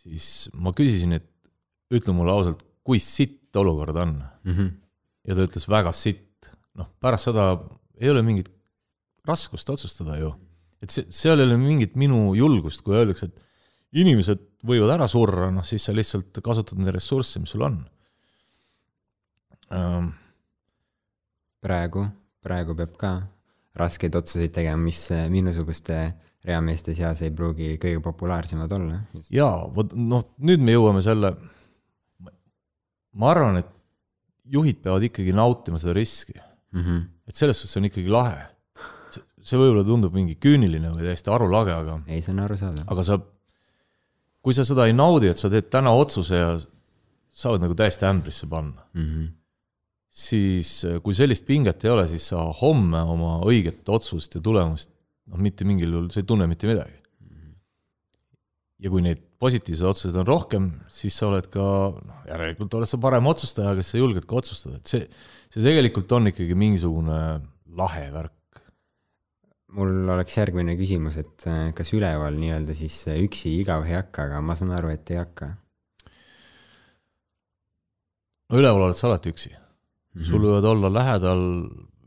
[0.00, 1.28] siis ma küsisin, et
[1.92, 4.16] ütle mulle ausalt, kui sitt olukord on?
[4.44, 4.70] Mhm.
[5.28, 6.50] ja ta ütles väga sitt.
[6.74, 7.52] noh, pärast seda
[8.00, 8.48] ei ole mingit
[9.28, 10.32] raskust otsustada ju.
[10.82, 15.50] et see, seal ei ole mingit minu julgust, kui öeldakse, et inimesed võivad ära surra,
[15.54, 17.78] noh siis sa lihtsalt kasutad neid ressursse, mis sul on
[19.72, 20.10] ähm,.
[21.62, 22.06] praegu,
[22.44, 23.12] praegu peab ka
[23.80, 26.00] raskeid otsuseid tegema, mis äh, minusuguste
[26.44, 29.00] reameeste seas ei pruugi kõige populaarsemad olla.
[29.32, 31.34] jaa, vot noh, nüüd me jõuame selle,
[33.12, 33.68] ma arvan, et
[34.50, 36.36] juhid peavad ikkagi nautima seda riski,
[36.72, 36.98] Mhm.
[37.26, 38.46] et selles suhtes on ikkagi lahe.
[39.42, 42.84] see võib-olla tundub mingi küüniline või täiesti arulage, aga ei, see on arusaadav.
[42.92, 43.16] aga sa,
[44.42, 46.54] kui sa seda ei naudi, et sa teed täna otsuse ja
[47.30, 49.26] sa võid nagu täiesti ämbrisse panna, Mhm.
[50.10, 54.90] siis äh, kui sellist pinget ei ole, siis sa homme oma õiget otsust ja tulemust
[55.30, 56.96] noh, mitte mingil juhul sa ei tunne mitte midagi.
[58.80, 61.60] ja kui neid positiivseid otsuseid on rohkem, siis sa oled ka,
[62.00, 65.02] noh järelikult oled sa parem otsustaja, kes sa julged ka otsustada, et see,
[65.52, 67.18] see tegelikult on ikkagi mingisugune
[67.76, 68.32] lahe värk.
[69.76, 74.26] Mul oleks järgmine küsimus, et äh, kas üleval nii-öelda siis äh, üksi igav ei hakka,
[74.28, 75.52] aga ma saan aru, et ei hakka.
[78.50, 79.60] no üleval oled sa alati üksi mm.
[79.60, 80.28] -hmm.
[80.30, 81.44] sul võivad olla lähedal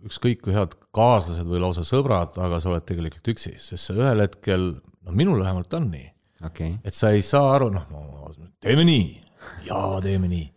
[0.04, 4.26] ükskõik kui head kaaslased või lausa sõbrad, aga sa oled tegelikult üksi, sest sa ühel
[4.26, 4.74] hetkel,
[5.08, 6.10] no minul vähemalt on nii,
[6.50, 7.88] okei, et sa ei saa aru, noh,
[8.60, 9.08] teeme nii
[9.70, 10.50] ja teeme nii.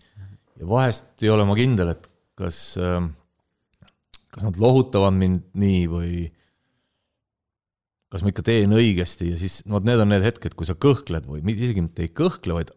[0.59, 2.59] ja vahest ei ole ma kindel, et kas,
[4.35, 6.27] kas nad lohutavad mind nii või
[8.13, 11.27] kas ma ikka teen õigesti ja siis vot need on need hetked, kui sa kõhkled
[11.29, 12.71] või mitte isegi mitte ei kõhkle, vaid,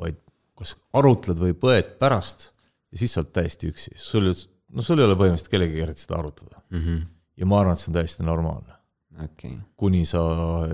[0.00, 0.18] vaid
[0.58, 2.50] kas arutled või põed pärast
[2.92, 4.28] ja siis sa oled täiesti üksi, sul,
[4.72, 6.60] no sul ei ole põhimõtteliselt kellegagi seda arutada.
[7.40, 8.76] ja ma arvan, et see on täiesti normaalne,
[9.24, 10.22] okei, kuni sa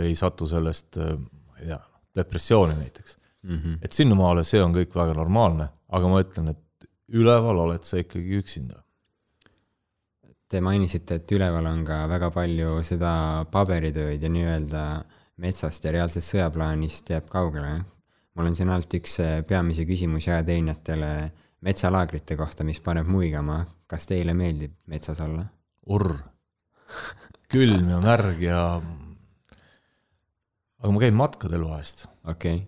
[0.02, 1.80] ei satu sellest, ma ei tea,
[2.18, 3.16] depressiooni näiteks.
[3.48, 3.78] Mhm.
[3.82, 8.40] et sinnamaale see on kõik väga normaalne, aga ma ütlen, et üleval oled sa ikkagi
[8.42, 8.82] üksinda.
[10.48, 13.10] Te mainisite, et üleval on ka väga palju seda
[13.52, 14.84] paberitööd ja nii-öelda
[15.44, 17.82] metsast ja reaalsest sõjaplaanist jääb kaugele.
[18.34, 21.10] mul on siin alt üks äh, peamisi küsimusi ajateenijatele
[21.60, 23.66] metsalaagrite kohta, mis paneb muigama.
[23.86, 25.44] kas teile meeldib metsas olla?
[25.88, 26.16] urr,
[27.52, 28.64] külm ja märg ja.
[30.80, 32.66] aga ma käin matkadel vahest, okei okay.,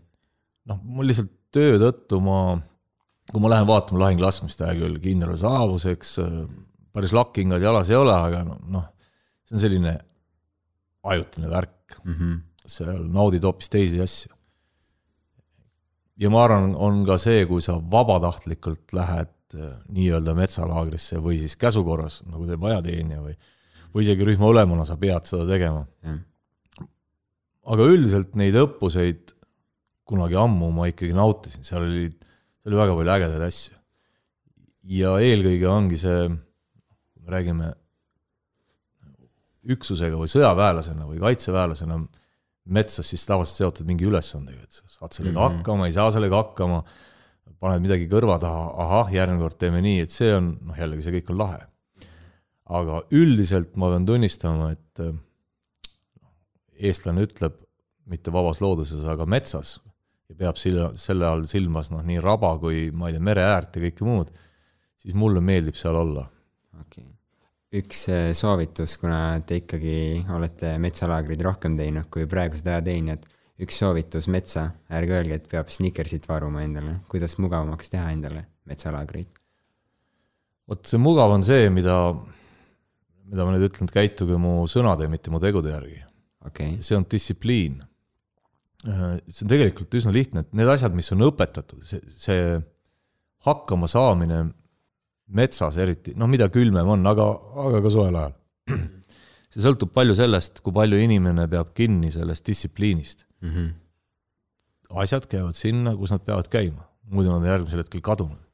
[0.68, 2.58] noh, mul lihtsalt töö tõttu ma,
[3.32, 6.18] kui ma lähen vaatama lahinglaskmist, hea küll, kindral saabus, eks
[6.92, 8.86] päris lakkingad jalas ei ole, aga no- noh,
[9.46, 9.94] see on selline
[11.10, 12.14] ajutine värk, mm.
[12.14, 12.38] -hmm.
[12.66, 14.32] seal naudid hoopis teisi asju.
[16.20, 21.56] ja ma arvan, on ka see, kui sa vabatahtlikult lähed äh, nii-öelda metsalaagrisse või siis
[21.56, 23.36] käsukorras, nagu teeb ajateenija või,
[23.94, 25.86] või isegi rühma ülemana sa pead seda tegema.
[26.04, 26.20] jah,
[27.70, 29.34] aga üldiselt neid õppuseid
[30.10, 33.76] kunagi ammu ma ikkagi nautisin, seal oli, seal oli väga palju ägedaid asju.
[35.00, 36.30] ja eelkõige ongi see,
[37.28, 37.72] räägime
[39.70, 41.98] üksusega või sõjaväelasena või kaitseväelasena
[42.70, 45.42] metsas siis tavaliselt seotud mingi ülesandega, et sa saad sellega mm.
[45.42, 45.58] -hmm.
[45.60, 46.82] hakkama, ei saa sellega hakkama,
[47.60, 51.16] paned midagi kõrva taha, ahah, järgmine kord teeme nii, et see on, noh jällegi see
[51.18, 51.60] kõik on lahe.
[52.70, 55.16] aga üldiselt ma pean tunnistama, et äh,
[56.78, 57.56] eestlane ütleb
[58.06, 59.80] mitte vabas looduses, aga metsas
[60.30, 63.82] ja peab sille, selle all silmas noh, nii raba kui ma ei tea, mereäärt ja
[63.88, 64.30] kõike muud,
[65.02, 66.28] siis mulle meeldib seal olla.
[66.80, 67.16] Okei okay..
[67.80, 73.26] üks äh, soovitus, kuna te ikkagi olete metsalaagrid rohkem teinud kui praegused ajateenijad,
[73.60, 79.30] üks soovitus metsa, ärge öelge, et peab Snickersit varuma endale, kuidas mugavamaks teha endale metsalaagrit.
[80.70, 81.96] vot see mugav on see, mida,
[83.30, 86.02] mida ma nüüd ütlen, et käituge mu sõnade, mitte mu tegude järgi.
[86.46, 87.80] okay., see on distsipliin.
[88.80, 92.44] see on tegelikult üsna lihtne, et need asjad, mis on õpetatud, see, see
[93.44, 94.44] hakkama saamine
[95.36, 97.26] metsas eriti, noh, mida külmem on, aga,
[97.66, 98.34] aga ka soojal ajal.
[99.50, 103.26] see sõltub palju sellest, kui palju inimene peab kinni sellest distsipliinist.
[103.42, 103.50] mm.
[103.50, 103.72] -hmm.
[105.02, 108.46] asjad käivad sinna, kus nad peavad käima, muidu nad on järgmisel hetkel kadunud.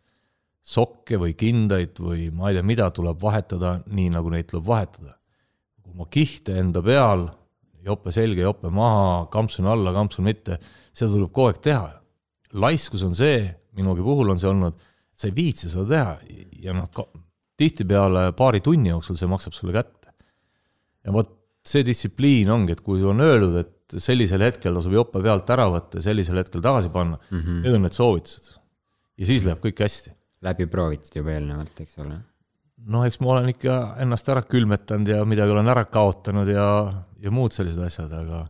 [0.67, 5.15] sokke või kindaid või ma ei tea, mida tuleb vahetada nii, nagu neid tuleb vahetada.
[5.87, 7.29] oma kihte enda peal,
[7.85, 10.59] jope selga, jope maha, kampsun alla, kampsun mitte,
[10.93, 12.03] seda tuleb kogu aeg teha.
[12.53, 14.75] laiskus on see, minugi puhul on see olnud,
[15.17, 16.91] sa ei viitsi seda teha ja noh,
[17.57, 20.13] tihtipeale paari tunni jooksul see maksab sulle kätte.
[21.05, 21.33] ja vot
[21.67, 25.99] see distsipliin ongi, et kui on öeldud, et sellisel hetkel tasub jope pealt ära võtta
[25.99, 27.61] ja sellisel hetkel tagasi panna mm, -hmm.
[27.65, 28.57] need on need soovitused.
[29.17, 30.13] ja siis läheb kõik hästi.
[30.43, 32.19] läbi proovitud juba eelnevalt, eks ole.
[32.77, 36.67] noh, eks ma olen ikka ennast ära külmetanud ja midagi olen ära kaotanud ja,
[37.19, 38.47] ja muud sellised asjad, aga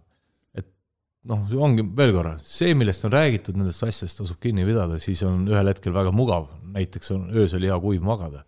[1.30, 5.46] noh, ongi veel korra, see, millest on räägitud nendest asjadest, tasub kinni pidada, siis on
[5.50, 8.44] ühel hetkel väga mugav, näiteks on öösel hea kuiv magada.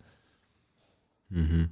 [1.29, 1.45] mm.
[1.45, 1.67] -hmm.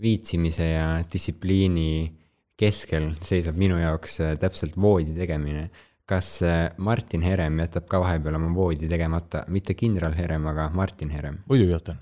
[0.00, 2.12] viitsimise ja distsipliini
[2.56, 5.70] keskel seisab minu jaoks äh, täpselt voodi tegemine.
[6.06, 11.10] kas äh, Martin Herem jätab ka vahepeal oma voodi tegemata, mitte kindral Herem, aga Martin
[11.10, 12.00] Herem, muidugi jätan,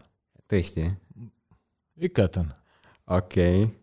[0.49, 0.91] tõesti?
[2.01, 2.55] ikka jätan.
[3.07, 3.75] okei okay..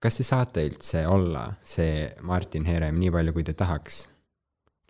[0.00, 4.06] Kas te saate üldse olla see Martin Herem nii palju, kui te tahaks?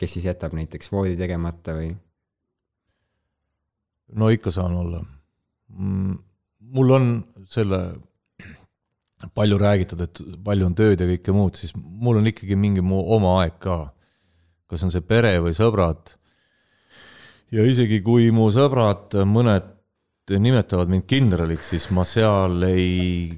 [0.01, 1.90] kes siis jätab näiteks voodi tegemata või?
[4.16, 5.03] no ikka saan olla.
[5.68, 7.11] mul on
[7.51, 7.81] selle
[9.35, 13.03] palju räägitud, et palju on tööd ja kõike muud, siis mul on ikkagi mingi mu
[13.16, 13.83] oma aeg ka.
[14.70, 16.16] kas on see pere või sõbrad.
[17.53, 19.77] ja isegi kui mu sõbrad, mõned
[20.31, 23.35] nimetavad mind kindraliks, siis ma seal ei,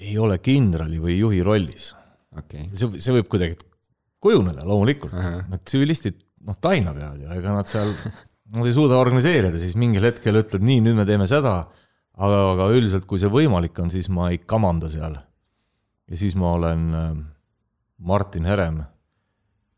[0.00, 1.90] ei ole kindrali või juhi rollis.
[2.36, 3.58] okay., see, see võib kuidagi
[4.22, 5.14] kujuneda loomulikult,
[5.50, 7.92] need tsivilistid noh, taina peavad ju, ega nad seal,
[8.54, 11.56] nad ei suuda organiseerida, siis mingil hetkel ütled nii, nüüd me teeme seda,
[12.16, 15.18] aga, aga üldiselt, kui see võimalik on, siis ma ei kamanda seal.
[16.06, 17.08] ja siis ma olen äh,
[17.98, 18.84] Martin Herem,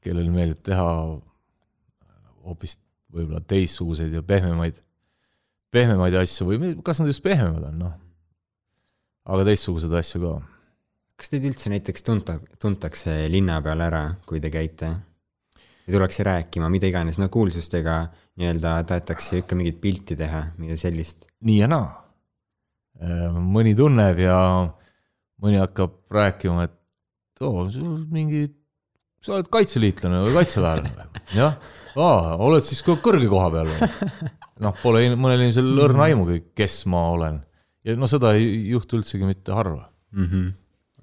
[0.04, 0.88] kellel meeldib teha
[2.48, 2.78] hoopis
[3.12, 4.82] võib-olla teistsuguseid ja pehmemaid,
[5.72, 7.96] pehmemaid asju või kas nad just pehmemad on, noh.
[9.28, 10.38] Aga teistsuguseid asju ka
[11.18, 14.94] kas teid üldse näiteks tunta, tuntakse linna peal ära, kui te käite?
[15.88, 17.94] ja tullakse rääkima, mida iganes, no kuulsustega
[18.38, 21.26] nii-öelda tahetakse ikka mingit pilti teha, midagi sellist.
[21.48, 21.88] nii ja naa.
[23.56, 24.36] mõni tunneb ja
[25.42, 28.44] mõni hakkab rääkima, et oo, sul mingi,
[29.24, 31.24] sa oled kaitseliitlane või kaitseväelane või?
[31.40, 31.56] jah,
[31.96, 33.90] aa, oled siis ka kõrge koha peal või?
[34.66, 37.42] noh, pole mõnel inimesel õrna aimugi, kes ma olen.
[37.88, 39.88] Ja no seda ei juhtu üldsegi mitte harva.
[40.12, 40.52] Mm -hmm.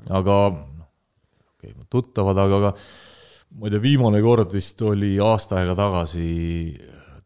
[0.10, 0.90] aga noh,
[1.56, 2.72] okei okay,, tuttavad, aga, aga
[3.60, 6.28] ma ei tea, viimane kord vist oli aasta aega tagasi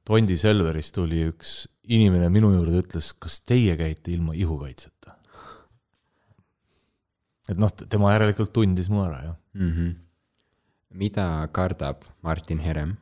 [0.04, 5.16] Tondi Selverist tuli üks inimene minu juurde, ütles, kas teie käite ilma ihukaitseta?
[7.50, 9.38] et noh, tema järelikult tundis mu ära, jah.
[9.58, 9.94] Mm -hmm.
[10.90, 12.98] mida kardab Martin Herem?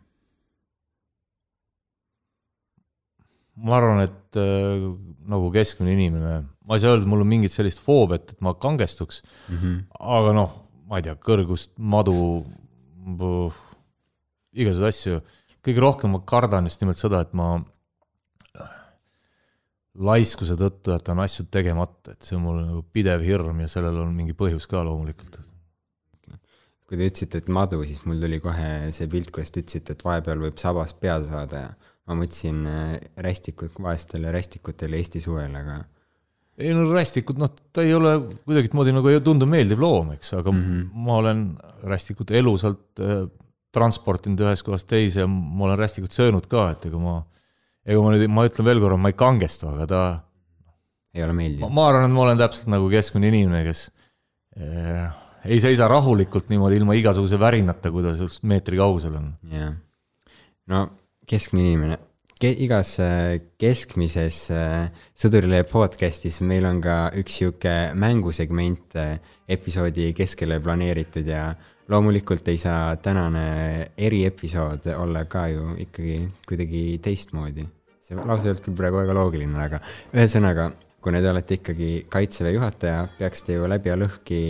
[3.58, 4.86] Ma arvan, et äh,
[5.28, 6.36] nagu keskmine inimene,
[6.68, 9.80] ma ei saa öelda, mul on mingit sellist foobiat, et ma kangestuks Mm -hmm.
[10.18, 10.52] aga noh,
[10.88, 12.46] ma ei tea, kõrgust, madu,
[14.54, 15.22] igasuguseid asju,
[15.64, 17.58] kõige rohkem ma kardan just nimelt seda, et ma
[19.98, 24.14] laiskuse tõttu jätan asju tegemata, et see on mul nagu pidev hirm ja sellel on
[24.16, 25.40] mingi põhjus ka loomulikult.
[26.88, 30.04] kui te ütlesite, et madu, siis mul tuli kohe see pilt, kuidas te ütlesite, et
[30.06, 31.72] vahepeal võib sabas pea saada ja
[32.08, 35.82] ma mõtlesin äh, rästikud, vaestele rästikutele Eesti suvel, aga
[36.58, 38.16] ei no rästikud, noh, ta ei ole
[38.48, 41.04] kuidagimoodi nagu ei tundu meeldiv loom, eks, aga mm -hmm.
[41.06, 41.44] ma olen
[41.86, 43.28] rästikut elusalt äh,
[43.76, 47.20] transportinud ühest kohast teise ja ma olen rästikut söönud ka, et ega ma,
[47.86, 50.02] ega ma nüüd, ma ütlen veel korra, ma ei kangestu, aga ta
[51.14, 51.70] ei ole meeldiv.
[51.70, 53.92] ma arvan, et ma olen täpselt nagu keskmine inimene, kes
[54.58, 55.06] eh,
[55.46, 59.30] ei seisa rahulikult niimoodi ilma igasuguse värinata, kui ta sinust meetri kaugusel on.
[59.52, 59.76] jah,
[60.74, 60.88] no
[61.28, 61.98] keskmine inimene
[62.38, 69.16] Ke,, igas äh, keskmises äh, Sõdurilehe podcast'is meil on ka üks sihuke mängusegment äh,
[69.50, 71.48] episoodi keskele planeeritud ja
[71.90, 73.48] loomulikult ei saa tänane
[73.98, 77.66] eriepisood olla ka ju ikkagi kuidagi teistmoodi.
[78.06, 79.82] see lause ei olnud küll praegu väga loogiline, aga
[80.14, 80.70] ühesõnaga,
[81.02, 84.44] kuna te olete ikkagi kaitseväe juhataja, peaks te ju läbi ja lõhki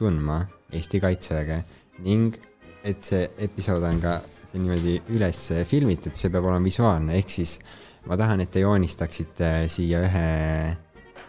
[0.00, 0.40] tundma
[0.72, 1.60] Eesti kaitseväge
[2.08, 2.40] ning
[2.88, 4.16] et see episood on ka
[4.48, 7.58] see niimoodi üles filmitud, see peab olema visuaalne, ehk siis
[8.08, 10.28] ma tahan, et te joonistaksite siia ühe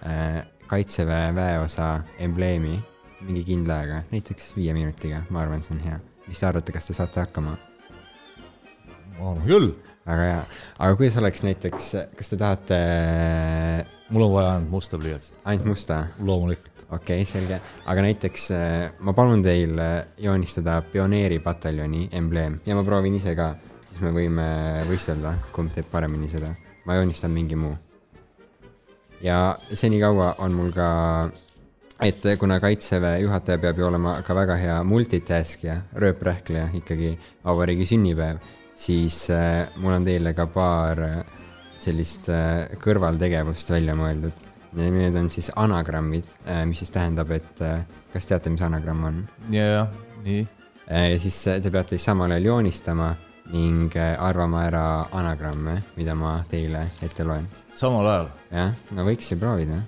[0.07, 1.89] äh, kaitseväe väeosa
[2.21, 2.77] embleemi
[3.25, 5.99] mingi kindla ajaga, näiteks viie minutiga, ma arvan, see on hea.
[6.29, 7.57] mis te arvate, kas te saate hakkama?
[9.17, 9.71] ma arvan küll,
[10.07, 10.41] väga hea,
[10.77, 12.79] aga kuidas oleks näiteks, kas te tahate
[14.09, 16.03] mul on vaja ainult musta pliiatsit, ainult musta?
[16.23, 16.68] loomulikult.
[16.91, 22.85] Okei okay,, selge, aga näiteks äh, ma palun teil äh, joonistada pioneeripataljoni embleem ja ma
[22.87, 23.51] proovin ise ka,
[23.89, 24.47] siis me võime
[24.89, 26.55] võistelda, kumb teeb paremini seda.
[26.85, 27.75] ma joonistan mingi muu.
[29.21, 30.89] ja senikaua on mul ka,
[32.01, 38.41] et kuna kaitseväe juhataja peab ju olema ka väga hea multitaskija, rööprähkleja ikkagi, vabariigi sünnipäev,
[38.73, 41.17] siis äh, mul on teile ka paar äh,
[41.77, 46.27] sellist äh, kõrvaltegevust välja mõeldud Need on siis anagrammid,
[46.69, 47.81] mis siis tähendab, et äh,
[48.13, 49.23] kas teate, mis anagramm on?
[49.49, 49.87] ja, ja
[50.21, 50.43] nii,
[50.85, 53.09] ja siis äh, te peate siis samal ajal joonistama
[53.49, 57.47] ning äh, arvama ära anagramme, mida ma teile ette loen.
[57.75, 58.29] samal ajal.
[58.53, 59.81] jah, no võiks ju proovida.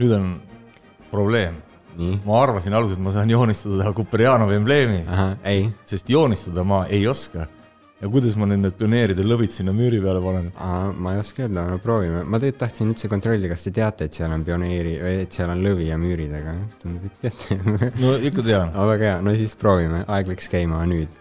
[0.00, 0.28] nüüd on
[1.12, 1.62] probleem,
[2.26, 5.02] ma arvasin alguses, et ma saan joonistada Kuperjanovi embleemi,
[5.86, 7.46] sest joonistada ma ei oska.
[8.02, 10.50] Ja kuidas ma nüüd need pioneeride lõvid sinna müüri peale panen?
[10.98, 12.24] ma ei oska öelda, no proovime.
[12.24, 15.62] ma tegelikult tahtsin üldse kontrollida, kas te teate, et seal on pioneeri, et seal on
[15.62, 17.58] lõvi ja müürid, aga tundub, et teate
[18.02, 21.14] no ikka tean, väga hea, no siis proovime, aeg läks käima nüüd.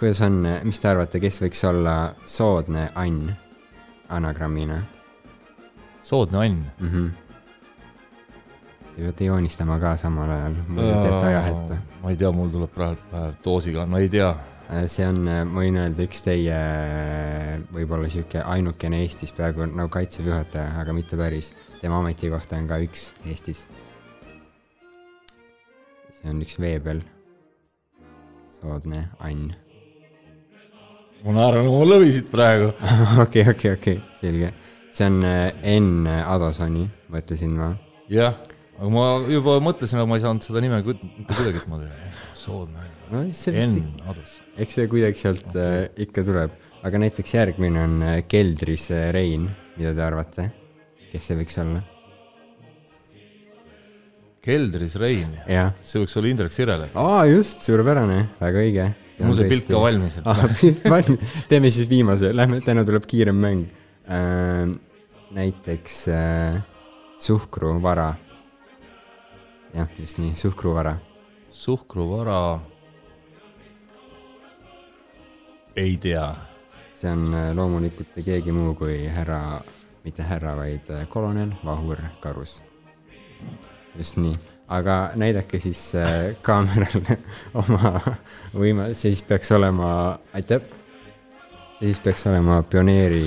[0.00, 3.30] kuidas on, mis te arvate, kes võiks olla soodne Ann
[4.08, 4.82] anagrammina
[6.06, 6.64] soodne Ann.
[6.80, 6.90] mm?
[6.90, 7.10] -hmm.
[8.96, 11.76] Te peate joonistama ka samal ajal, muidu te jääte aja hätta.
[12.02, 14.34] ma ei tea, mul tuleb praegu pähe doosiga, ma ei tea.
[14.90, 16.56] See on, ma võin öelda, üks teie
[17.74, 21.52] võib-olla sihuke ainukene Eestis peaaegu nagu kaitseväe juhataja, aga mitte päris.
[21.80, 23.66] tema ametikoht on ka üks Eestis.
[26.16, 27.02] see on üks veebel.
[28.50, 29.54] soodne Ann.
[31.24, 32.72] ma naeran oma lõvisid praegu.
[33.24, 34.52] okei, okei, okei, selge.
[34.90, 37.70] see on äh, Enn Adosoni, mõtlesin ma.
[38.10, 38.34] jah,
[38.80, 42.05] aga ma juba mõtlesin, aga ma ei saanud seda nime mitte kuidagimoodi
[42.36, 44.36] soodne, no see vist N Ados.
[44.60, 45.88] eks see kuidagi sealt okay.
[46.06, 46.54] ikka tuleb,
[46.86, 50.48] aga näiteks järgmine on äh, keldris äh, Rein, mida te arvate,
[51.12, 51.82] kes see võiks olla?
[54.46, 55.32] keldris Rein,
[55.82, 56.92] see võiks olla Indrek Sirele.
[56.94, 58.86] aa just, suurepärane, väga õige.
[59.24, 60.44] mul see pilt ka valmis, et ah,.
[60.92, 63.66] valmis, teeme siis viimase, lähme, täna tuleb kiirem mäng
[64.06, 64.70] äh,.
[65.36, 66.62] näiteks äh,
[67.18, 68.14] suhkruvara.
[69.74, 70.96] jah, just nii, suhkruvara.
[71.56, 72.60] suhkruvara.
[75.76, 76.34] ei tea.
[76.94, 79.60] see on äh, loomulikult keegi muu kui härra,
[80.04, 82.62] mitte härra, vaid äh, kolonel Vahur Karus.
[83.96, 84.36] just nii,
[84.68, 87.18] aga näidake siis äh, kaamerale
[87.60, 88.00] oma
[88.54, 90.60] võima-, siis peaks olema, aitäh.
[91.80, 93.24] siis peaks olema pioneeri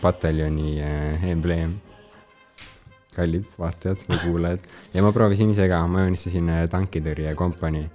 [0.00, 1.78] pataljoni äh, embleem.
[3.18, 7.86] Kallid vaatajad või kuulajad ja ma proovisin ise ka, ma joonistasin äh, tankitõrjekompanii.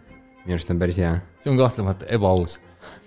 [0.44, 2.60] minu arust on päris hea see on kahtlemata ebaaus.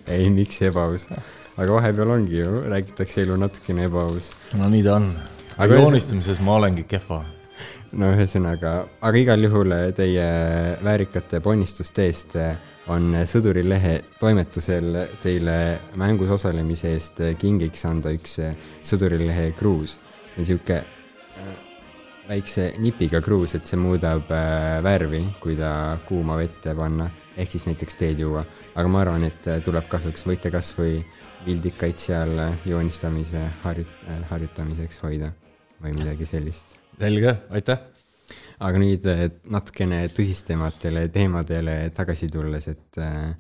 [0.07, 1.09] ei, miks ebaaus?
[1.57, 4.31] aga vahepeal ongi ju, räägitakse elu natukene ebaaus.
[4.55, 5.11] no nii ta on.
[5.57, 7.23] Aga joonistamises ma olengi kehva.
[7.97, 10.27] no ühesõnaga, aga igal juhul teie
[10.85, 12.37] väärikate ponnistuste eest
[12.93, 15.57] on Sõdurilehe toimetusel teile
[15.99, 18.37] mängus osalemise eest kingiks anda üks
[18.85, 19.99] Sõdurilehe kruus.
[20.35, 20.96] see on sihuke äh,
[22.29, 27.67] väikse nipiga kruus, et see muudab äh, värvi, kui ta kuuma vette panna, ehk siis
[27.69, 28.45] näiteks teed juua.
[28.75, 31.01] aga ma arvan, et tuleb kasuks, võite kasvõi
[31.47, 35.31] vildikaid seal joonistamise harjut-, harjutamiseks hoida
[35.83, 37.79] või midagi sellist selge, aitäh.
[38.59, 39.05] aga nüüd
[39.53, 43.35] natukene tõsistematele teemadele tagasi tulles, et äh,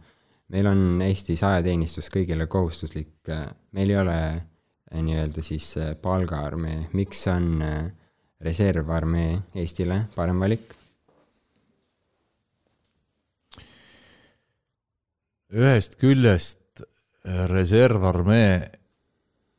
[0.52, 3.30] meil on Eestis ajateenistus kõigile kohustuslik,
[3.76, 7.78] meil ei ole äh, nii-öelda siis äh, palgaarmee, miks on äh,
[8.40, 10.74] reservarmee Eestile parem valik?
[15.56, 18.66] ühest küljest äh, reservarmee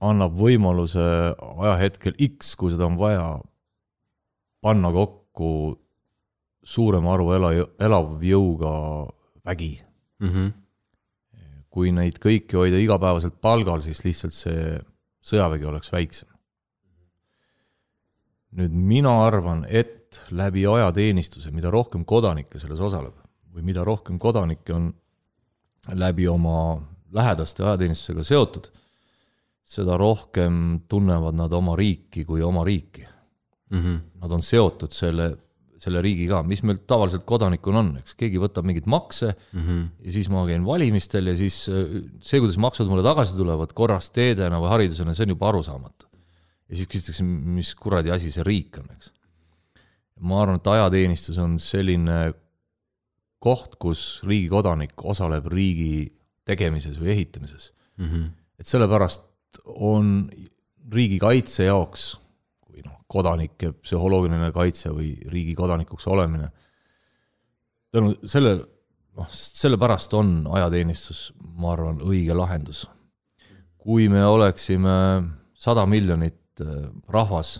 [0.03, 1.01] annab võimaluse
[1.39, 3.25] ajahetkel X, kui seda on vaja,
[4.61, 5.49] panna kokku
[6.67, 7.51] suurema arvu ela,
[7.81, 8.73] elavjõuga
[9.47, 9.73] vägi.
[10.19, 10.53] Mm -hmm.
[11.69, 14.79] kui neid kõiki hoida igapäevaselt palgal, siis lihtsalt see
[15.21, 16.36] sõjavägi oleks väiksem.
[18.55, 23.15] Nüüd mina arvan, et läbi ajateenistuse, mida rohkem kodanikke selles osaleb
[23.53, 24.91] või mida rohkem kodanikke on
[25.97, 26.77] läbi oma
[27.15, 28.69] lähedaste ajateenistusega seotud,
[29.67, 33.05] seda rohkem tunnevad nad oma riiki kui oma riiki.
[33.69, 33.99] Mm -hmm.
[34.21, 35.37] Nad on seotud selle,
[35.77, 39.87] selle riigiga, mis meil tavaliselt kodanikuna on, eks keegi võtab mingeid makse Mm -hmm.
[40.05, 44.11] ja siis ma käin valimistel ja siis äh, see, kuidas maksud mulle tagasi tulevad korras
[44.11, 46.06] teedena või haridusena, see on juba arusaamatu.
[46.67, 49.11] Ja siis küsitakse, mis kuradi asi see riik on, eks.
[50.27, 52.19] ma arvan, et ajateenistus on selline
[53.43, 56.07] koht, kus riigi kodanik osaleb riigi
[56.47, 57.71] tegemises või ehitamises.
[57.97, 58.29] Mm -hmm.
[58.59, 59.25] et sellepärast
[59.65, 60.29] on
[60.93, 62.17] riigikaitse jaoks,
[62.61, 66.49] kui noh, kodanike psühholoogiline kaitse või riigi kodanikuks olemine,
[67.91, 68.57] tänu selle,
[69.17, 72.87] noh, sellepärast on ajateenistus, ma arvan, õige lahendus.
[73.77, 77.57] kui me oleksime sada miljonit äh, rahvas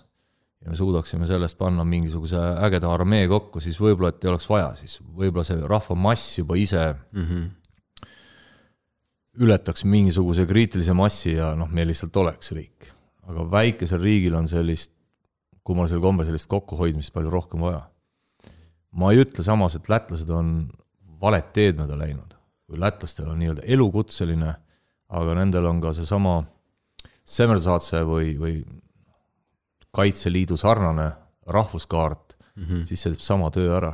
[0.61, 4.71] ja me suudaksime sellest panna mingisuguse ägeda armee kokku, siis võib-olla, et ei oleks vaja,
[4.79, 7.49] siis võib-olla see rahvamass juba ise Mm -hmm.
[9.39, 12.93] ületaks mingisuguse kriitilise massi ja noh, meil lihtsalt oleks riik.
[13.27, 14.91] aga väikesel riigil on sellist,
[15.63, 17.89] kummalisel kombel sellist kokkuhoidmist palju rohkem vaja.
[18.91, 20.69] ma ei ütle samas, et lätlased on
[21.21, 22.37] valet teed mööda läinud
[22.69, 24.53] või lätlastel on nii-öelda elukutseline,
[25.09, 26.43] aga nendel on ka seesama
[27.27, 28.63] Semmersaatse või, või
[29.95, 31.11] Kaitseliidu sarnane
[31.47, 32.85] rahvuskaart mm, -hmm.
[32.85, 33.93] siis see teeb sama töö ära.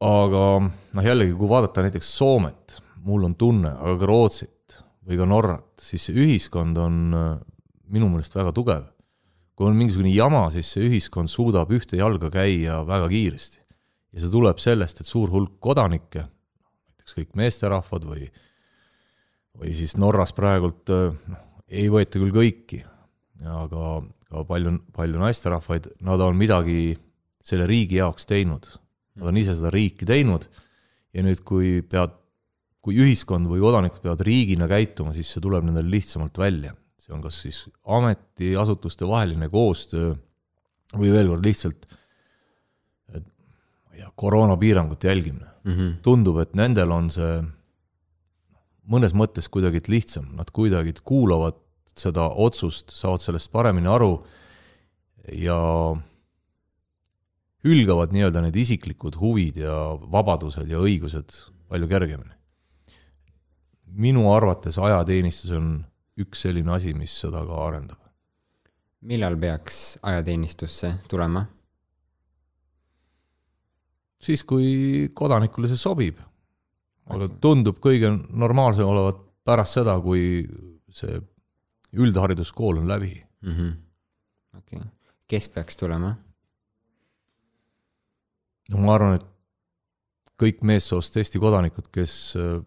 [0.00, 0.42] aga
[0.92, 4.76] noh, jällegi, kui vaadata näiteks Soomet, mul on tunne, aga ka Rootsit
[5.06, 7.38] või ka Norrat, siis see ühiskond on äh,
[7.88, 8.84] minu meelest väga tugev.
[9.56, 13.58] kui on mingisugune jama, siis see ühiskond suudab ühte jalga käia väga kiiresti.
[14.12, 16.26] ja see tuleb sellest, et suur hulk kodanikke,
[16.90, 18.28] näiteks kõik meesterahvad või,
[19.56, 22.84] või siis Norras praegult äh, noh, ei võeta küll kõiki,
[23.44, 23.88] aga
[24.30, 26.96] ka palju, palju naisterahvaid, nad on midagi
[27.44, 28.68] selle riigi jaoks teinud.
[29.16, 30.48] Nad on ise seda riiki teinud
[31.16, 32.14] ja nüüd, kui pead,
[32.84, 36.74] kui ühiskond või kodanikud peavad riigina käituma, siis see tuleb nendel lihtsamalt välja.
[37.06, 40.16] see on kas siis ametiasutuste vaheline koostöö
[40.98, 41.86] või veel kord lihtsalt
[43.12, 45.94] ma ei tea, koroonapiirangute jälgimine Mm -hmm.
[46.02, 47.42] tundub, et nendel on see
[48.86, 51.58] mõnes mõttes kuidagi lihtsam, nad kuidagi kuulavad
[51.96, 54.12] seda otsust, saavad sellest paremini aru
[55.32, 55.58] ja
[57.66, 59.76] hülgavad nii-öelda need isiklikud huvid ja
[60.12, 61.34] vabadused ja õigused
[61.70, 62.32] palju kergemini.
[63.96, 65.70] minu arvates ajateenistus on
[66.20, 67.98] üks selline asi, mis seda ka arendab.
[69.00, 71.46] millal peaks ajateenistusse tulema?
[74.20, 76.20] siis, kui kodanikule see sobib.
[77.06, 80.46] aga tundub kõige normaalsem olevat pärast seda, kui
[80.90, 81.20] see
[81.92, 83.72] üldhariduskool on läbi mm -hmm..
[84.58, 84.90] okei okay.,
[85.28, 86.14] kes peaks tulema?
[88.70, 89.26] no ma arvan, et
[90.40, 92.60] kõik meessoost Eesti kodanikud, kes äh,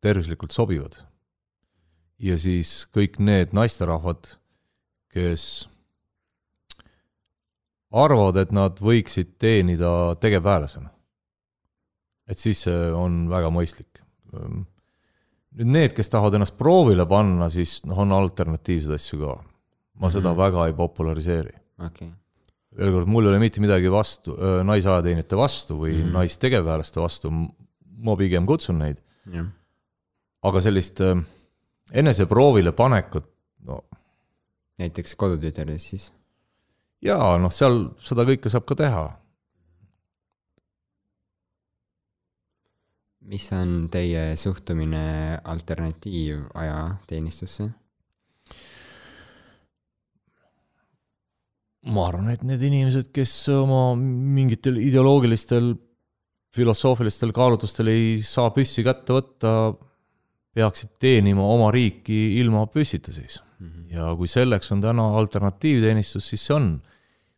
[0.00, 0.96] tervislikult sobivad.
[2.18, 4.38] ja siis kõik need naisterahvad,
[5.12, 5.68] kes
[7.92, 10.90] arvavad, et nad võiksid teenida tegevväelasena.
[12.26, 14.02] et siis see on väga mõistlik.
[15.56, 19.36] Nüüd need, kes tahavad ennast proovile panna, siis noh, on alternatiivseid asju ka.
[20.00, 20.44] ma seda mm -hmm.
[20.44, 21.54] väga ei populariseeri.
[21.86, 22.08] okay.
[22.78, 26.12] veel kord, mul ei ole mitte midagi vastu, naisajateenijate vastu või mm -hmm.
[26.12, 27.30] naistegevväelaste vastu,
[27.96, 28.96] ma pigem kutsun neid.
[30.42, 31.00] aga sellist
[31.92, 33.26] eneseproovile panekut,
[33.64, 33.82] no
[34.78, 36.12] näiteks kodutütares siis?
[37.04, 39.04] jaa, noh, seal seda kõike saab ka teha.
[43.26, 47.70] Mis on teie suhtumine alternatiivajateenistusse?
[51.86, 55.68] ma arvan, et need inimesed, kes oma mingitel ideoloogilistel,
[56.56, 59.52] filosoofilistel kaalutlustel ei saa püssi kätte võtta,
[60.56, 63.68] peaksid teenima oma riiki ilma püssita siis mm.
[63.68, 63.84] -hmm.
[63.92, 66.68] ja kui selleks on täna alternatiivteenistus, siis see on.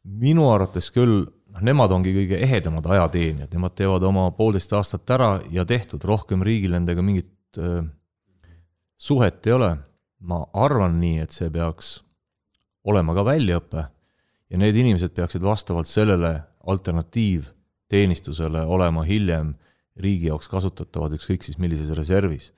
[0.08, 1.26] minu arvates küll,
[1.58, 6.44] noh, nemad ongi kõige ehedamad ajateenijad, nemad teevad oma poolteist aastat ära ja tehtud, rohkem
[6.46, 7.82] riigil nendega mingit äh,
[8.98, 9.76] suhet ei ole.
[10.18, 12.00] ma arvan nii, et see peaks
[12.90, 13.84] olema ka väljaõpe
[14.50, 16.32] ja need inimesed peaksid vastavalt sellele
[16.66, 19.52] alternatiivteenistusele olema hiljem
[19.94, 22.50] riigi jaoks kasutatavad ükskõik siis millises reservis.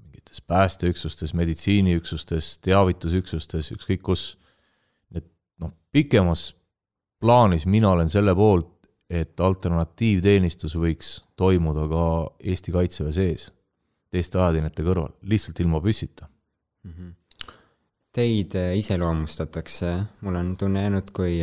[0.00, 4.38] mingites päästeüksustes, meditsiiniüksustes, teavitusüksustes, ükskõik kus.
[5.12, 5.28] et
[5.60, 6.54] noh, pikemas
[7.20, 8.72] plaanis mina olen selle poolt,
[9.10, 12.06] et alternatiivteenistus võiks toimuda ka
[12.42, 13.50] Eesti Kaitseväe sees,
[14.10, 16.92] teiste ajateenijate kõrval, lihtsalt ilma püssita mm.
[16.92, 17.14] -hmm
[18.16, 19.90] Teid iseloomustatakse,
[20.24, 21.34] mul on tunne jäänud kui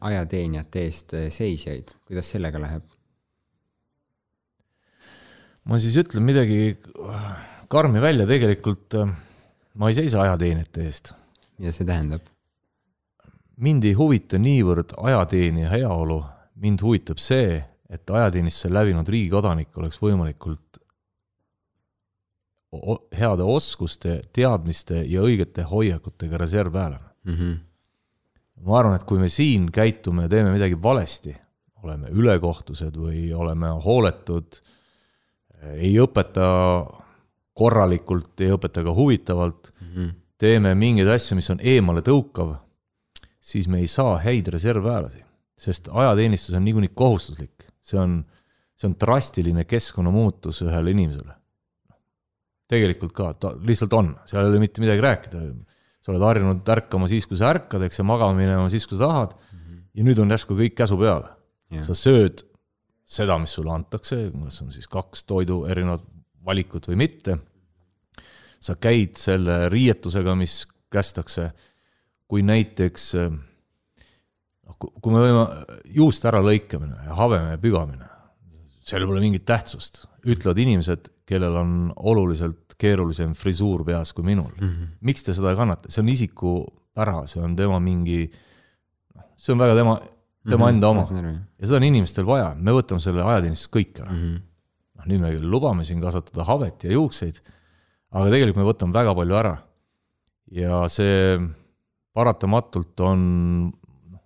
[0.00, 2.86] ajateenijate eest seisjaid, kuidas sellega läheb?
[5.68, 6.78] ma siis ütlen midagi
[7.68, 8.96] karmi välja, tegelikult
[9.76, 11.12] ma ei seisa ajateenijate eest.
[11.58, 12.31] mida see tähendab?
[13.62, 16.22] Mind ei huvita niivõrd ajateenija heaolu,
[16.62, 17.60] mind huvitab see,
[17.92, 20.80] et ajateenistuse läbinud riigikodanik oleks võimalikult
[23.18, 27.34] heade oskuste, teadmiste ja õigete hoiakutega reservväelane mm.
[27.34, 27.56] -hmm.
[28.64, 31.34] ma arvan, et kui me siin käitume ja teeme midagi valesti,
[31.82, 34.56] oleme ülekohtused või oleme hooletud,
[35.76, 36.48] ei õpeta
[37.52, 40.14] korralikult, ei õpeta ka huvitavalt mm, -hmm.
[40.38, 42.56] teeme mingeid asju, mis on eemale tõukav,
[43.42, 45.24] siis me ei saa häid reservväelasi,
[45.58, 48.20] sest ajateenistus on niikuinii kohustuslik, see on,
[48.78, 51.34] see on drastiline keskkonnamuutus ühele inimesele
[52.72, 55.42] tegelikult ka, ta lihtsalt on, seal ei ole mitte midagi rääkida.
[56.02, 59.06] sa oled harjunud ärkama siis, kui sa ärkad, eks, ja magama minema siis, kui sa
[59.06, 59.58] tahad mm.
[59.58, 59.82] -hmm.
[59.94, 61.28] ja nüüd on järsku kõik käsu peale
[61.70, 61.84] yeah..
[61.86, 62.42] sa sööd
[63.06, 66.02] seda, mis sulle antakse, kas on siis kaks toidu erinevat
[66.44, 67.38] valikut või mitte.
[68.62, 71.50] sa käid selle riietusega, mis kästakse.
[72.32, 75.42] Kui näiteks, noh, kui me võime
[75.92, 78.08] juuste äralõikamine ja habeme pügamine,
[78.88, 81.74] seal pole mingit tähtsust, ütlevad inimesed, kellel on
[82.08, 84.68] oluliselt keerulisem frisuur peas kui minul mm.
[84.68, 84.88] -hmm.
[85.06, 88.24] miks te seda kannate, see on isikupära, see on tema mingi,
[89.14, 90.74] noh, see on väga tema, tema mm -hmm.
[90.74, 91.06] enda oma.
[91.60, 94.18] ja seda on inimestel vaja, me võtame selle ajateenistusest kõik ära mm.
[94.18, 94.42] -hmm.
[94.96, 97.42] noh, nüüd me küll lubame siin kasvatada habet ja juukseid,
[98.10, 99.56] aga tegelikult me võtame väga palju ära.
[100.50, 101.38] ja see
[102.12, 103.20] paratamatult on,
[104.12, 104.22] noh,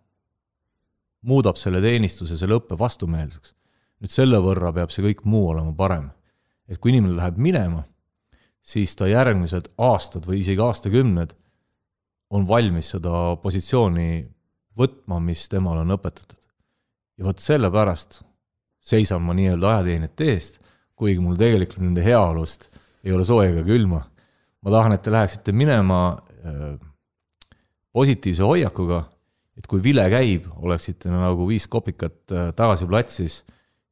[1.23, 3.55] muudab selle teenistuse, selle õppe vastumeelseks.
[4.01, 6.11] nüüd selle võrra peab see kõik muu olema parem.
[6.69, 7.85] et kui inimene läheb minema
[8.67, 11.35] siis ta järgmised aastad või isegi aastakümned
[12.35, 14.25] on valmis seda positsiooni
[14.77, 16.41] võtma, mis temale on õpetatud.
[17.17, 18.21] ja vot sellepärast
[18.83, 20.59] seisan ma nii-öelda ajateenijate eest,
[20.97, 22.69] kuigi mul tegelikult nende heaolust
[23.05, 24.03] ei ole sooja ega külma.
[24.63, 26.01] ma tahan, et te läheksite minema
[26.43, 26.75] äh,
[27.97, 29.05] positiivse hoiakuga,
[29.57, 33.41] et kui vile käib, oleksite nagu viis kopikat äh, tagasi platsis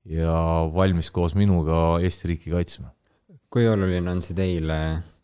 [0.05, 0.34] ja
[0.74, 2.92] valmis koos minuga Eesti riiki kaitsma
[3.55, 4.78] kui oluline on see teile,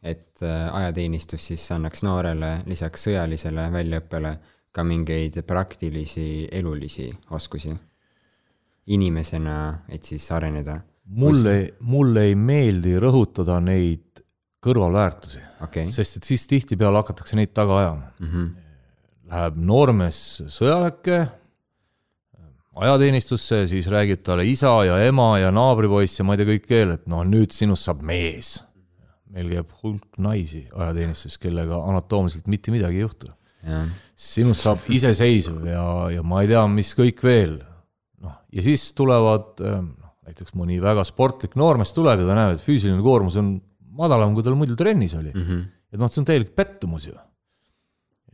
[0.07, 4.35] et äh, ajateenistus siis annaks noorele lisaks sõjalisele väljaõppele
[4.71, 7.77] ka mingeid praktilisi elulisi oskusi?
[8.91, 10.81] inimesena, et siis areneda?
[11.21, 14.23] mulle, mulle ei meeldi rõhutada neid
[14.65, 18.27] kõrvalväärtusi, okay., sest et siis tihtipeale hakatakse neid taga ajama mm.
[18.31, 18.49] -hmm.
[19.31, 20.19] Läheb noormees
[20.51, 21.21] sõjaväkke,
[22.81, 26.95] ajateenistusse, siis räägib talle isa ja ema ja naabripoiss ja ma ei tea kõik veel,
[26.97, 28.59] et noh, nüüd sinust saab mees.
[29.31, 33.31] meil käib hulk naisi ajateenistuses, kellega anatoomiliselt mitte midagi ei juhtu.
[34.17, 35.85] sinust saab iseseisev ja,
[36.17, 37.59] ja ma ei tea, mis kõik veel.
[38.25, 42.65] noh, ja siis tulevad noh, näiteks mõni väga sportlik noormees tuleb ja ta näeb, et
[42.65, 43.59] füüsiline koormus on
[43.95, 45.43] madalam, kui tal muidu trennis oli mm.
[45.43, 45.67] -hmm.
[45.93, 47.19] et noh, see on täielik pettumus ju.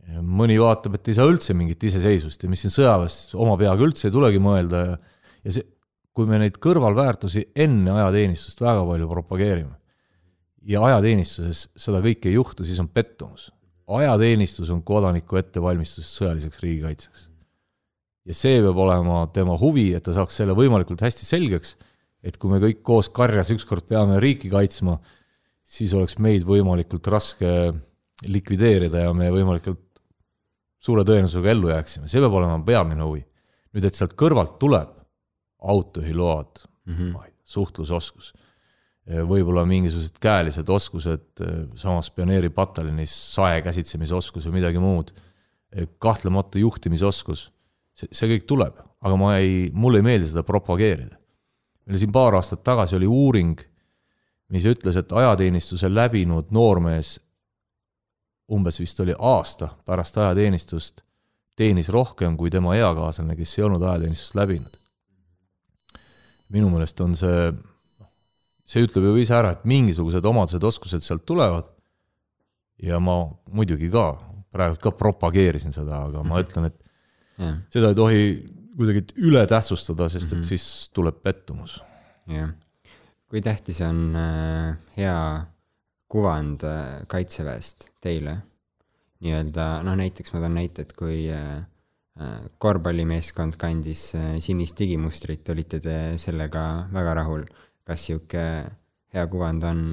[0.07, 4.07] Mõni vaatab, et ei saa üldse mingit iseseisvust ja mis siin sõjaväes oma peaga üldse
[4.07, 4.95] ei tulegi mõelda ja,
[5.43, 5.67] ja see,
[6.15, 9.75] kui me neid kõrvalväärtusi enne ajateenistust väga palju propageerime
[10.67, 13.51] ja ajateenistuses seda kõike ei juhtu, siis on pettumus.
[13.87, 17.27] ajateenistus on kodaniku ettevalmistus sõjaliseks riigikaitseks
[18.27, 21.75] ja see peab olema tema huvi, et ta saaks selle võimalikult hästi selgeks,
[22.23, 24.97] et kui me kõik koos karjas ükskord peame riiki kaitsma,
[25.67, 27.51] siis oleks meid võimalikult raske
[28.27, 29.86] likvideerida ja me võimalikult
[30.87, 33.23] suure tõenäosusega ellu jääksime, see peab olema peamine huvi.
[33.75, 34.93] nüüd, et sealt kõrvalt tuleb
[35.67, 37.33] autojuhiload mm, -hmm.
[37.43, 38.31] suhtlusoskus,
[39.07, 41.43] võib-olla mingisugused käelised oskused,
[41.75, 45.13] samas pioneeripataljonis sae käsitsemisoskus või midagi muud,
[45.99, 47.47] kahtlemata juhtimisoskus
[47.97, 51.17] see, see kõik tuleb, aga ma ei, mulle ei meeldi seda propageerida.
[51.87, 53.59] meil siin paar aastat tagasi oli uuring,
[54.51, 57.17] mis ütles, et ajateenistuse läbinud noormees
[58.51, 61.01] umbes vist oli aasta pärast ajateenistust
[61.57, 64.77] teenis rohkem kui tema eakaaslane, kes ei olnud ajateenistust läbinud.
[66.49, 67.49] minu meelest on see,
[68.63, 71.67] see ütleb ju ise ära, et mingisugused omadused, oskused sealt tulevad
[72.83, 73.19] ja ma
[73.51, 74.13] muidugi ka
[74.53, 76.77] praegu ka propageerisin seda, aga ma ütlen, et
[77.41, 78.21] jah, seda ei tohi
[78.77, 81.81] kuidagi üle tähtsustada, sest et siis tuleb pettumus.
[82.31, 82.53] jah.
[83.27, 85.17] kui tähtis on äh, hea
[86.11, 88.37] kuvand äh, kaitseväest teile?
[89.17, 91.55] nii-öelda, noh näiteks ma toon näite, et kui äh,
[92.21, 94.11] äh, korvpallimeeskond kandis
[94.45, 97.47] sinist digimustrit, olite te sellega väga rahul?
[97.87, 98.43] kas sihuke
[99.15, 99.83] hea kuvand on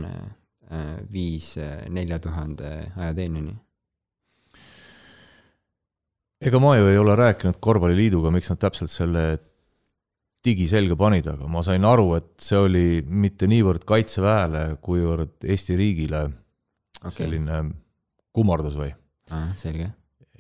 [1.13, 1.53] viis
[1.95, 3.55] nelja tuhande ajateenijani?
[6.45, 9.25] ega ma ju ei ole rääkinud Korvpalliliiduga, miks nad täpselt selle
[10.45, 15.77] digi selga panid, aga ma sain aru, et see oli mitte niivõrd Kaitseväele, kuivõrd Eesti
[15.79, 16.27] riigile
[17.01, 17.17] okay.
[17.23, 17.63] selline
[18.35, 18.93] kummardus või?
[19.59, 19.89] selge.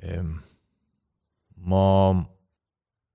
[0.04, 0.34] Ehm,
[1.64, 1.84] ma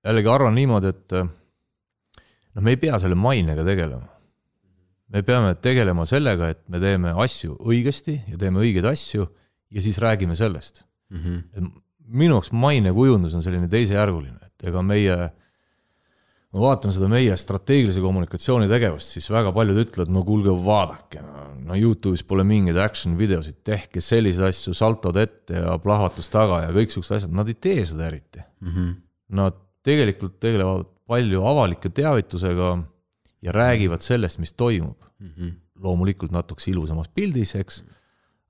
[0.04, 4.08] jällegi arvan niimoodi, et noh, me ei pea selle mainega tegelema.
[5.10, 9.26] me peame tegelema sellega, et me teeme asju õigesti ja teeme õigeid asju
[9.70, 10.84] ja siis räägime sellest.
[12.10, 15.16] minu jaoks mainekujundus on selline teisejärguline, et ega meie,
[16.50, 21.22] ma vaatan seda meie strateegilise kommunikatsiooni tegevust, siis väga paljud ütlevad, no kuulge, vaadake,
[21.66, 26.74] no Youtube'is pole mingeid action videosid, tehke selliseid asju, saltod ette ja plahvatus taga ja
[26.74, 28.72] kõiksugused asjad, nad ei tee seda eriti mm.
[28.72, 28.98] -hmm.
[29.38, 29.54] Nad
[29.86, 32.72] tegelikult tegelevad palju avalike teavitusega
[33.42, 35.30] ja räägivad sellest, mis toimub mm.
[35.36, 35.52] -hmm.
[35.82, 37.84] loomulikult natukese ilusamas pildis, eks,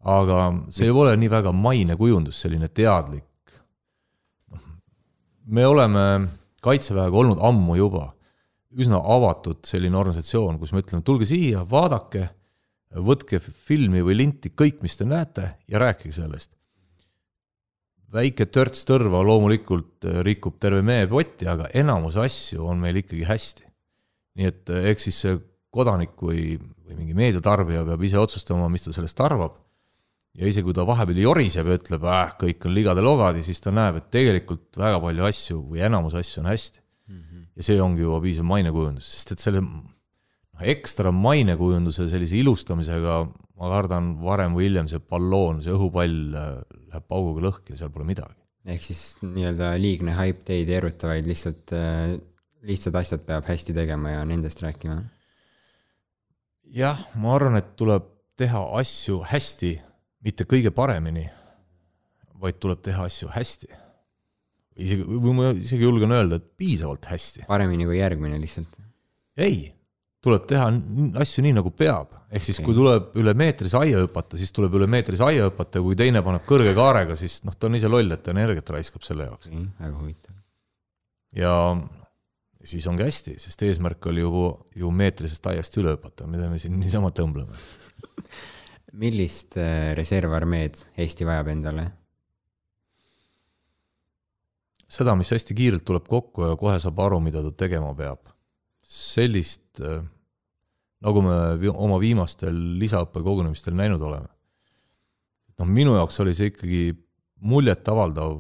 [0.00, 3.24] aga see ei ole nii väga mainekujundus, selline teadlik.
[5.46, 6.28] me oleme
[6.60, 8.10] Kaitseväega olnud ammu juba
[8.78, 12.28] üsna avatud selline organisatsioon, kus me ütleme, tulge siia, vaadake,
[13.06, 16.56] võtke filmi või linti kõik, mis te näete ja rääkige sellest.
[18.10, 23.64] väike törts tõrva loomulikult rikub terve meepotti, aga enamus asju on meil ikkagi hästi.
[24.34, 25.38] nii et eh, eks siis see
[25.70, 29.58] kodanik või, või mingi meediatarbija peab ise otsustama, mis ta sellest arvab
[30.38, 34.00] ja isegi kui ta vahepeal joriseb ja ütleb, äh, kõik on ligade-logadi, siis ta näeb,
[34.00, 37.20] et tegelikult väga palju asju või enamus asju on hästi mm.
[37.20, 37.46] -hmm.
[37.56, 43.22] ja see ongi juba piisav mainekujundus, sest et selle noh, ekstra mainekujunduse sellise ilustamisega
[43.60, 46.50] ma kardan, varem või hiljem see balloon, see õhupall äh,
[46.92, 48.36] läheb pauguga lõhki ja seal pole midagi.
[48.70, 52.18] ehk siis nii-öelda liigne haip teid ei eruta, vaid lihtsalt äh,
[52.66, 55.02] lihtsad asjad peab hästi tegema ja nendest rääkima.
[56.70, 58.06] jah, ma arvan, et tuleb
[58.40, 59.74] teha asju hästi,
[60.24, 61.26] mitte kõige paremini,
[62.40, 63.68] vaid tuleb teha asju hästi.
[64.80, 67.44] isegi, või ma isegi julgen öelda, et piisavalt hästi.
[67.48, 68.80] paremini kui järgmine lihtsalt.
[69.36, 69.70] ei,
[70.24, 70.66] tuleb teha
[71.20, 72.16] asju nii, nagu peab.
[72.30, 75.86] ehk siis, kui tuleb üle meetrise aia hüpata, siis tuleb üle meetrise aia hüpata ja
[75.86, 79.06] kui teine paneb kõrge kaarega, siis noh, ta on ise loll, et ta energiat raiskab
[79.06, 79.50] selle jaoks.
[79.80, 80.36] väga huvitav.
[81.36, 81.54] ja
[82.64, 84.46] siis ongi hästi, sest eesmärk oli ju,
[84.76, 87.56] ju meetrisest aiast üle hüpata, mida me siin niisama tõmbleme.
[88.92, 91.86] millist äh, reservarmeed Eesti vajab endale?
[94.90, 98.32] seda, mis hästi kiirelt tuleb kokku ja kohe saab aru, mida ta tegema peab.
[98.90, 99.78] sellist,
[101.00, 104.26] nagu me oma viimastel lisaõppekogunemistel näinud oleme.
[105.60, 106.82] noh, minu jaoks oli see ikkagi
[107.40, 108.34] muljetavaldav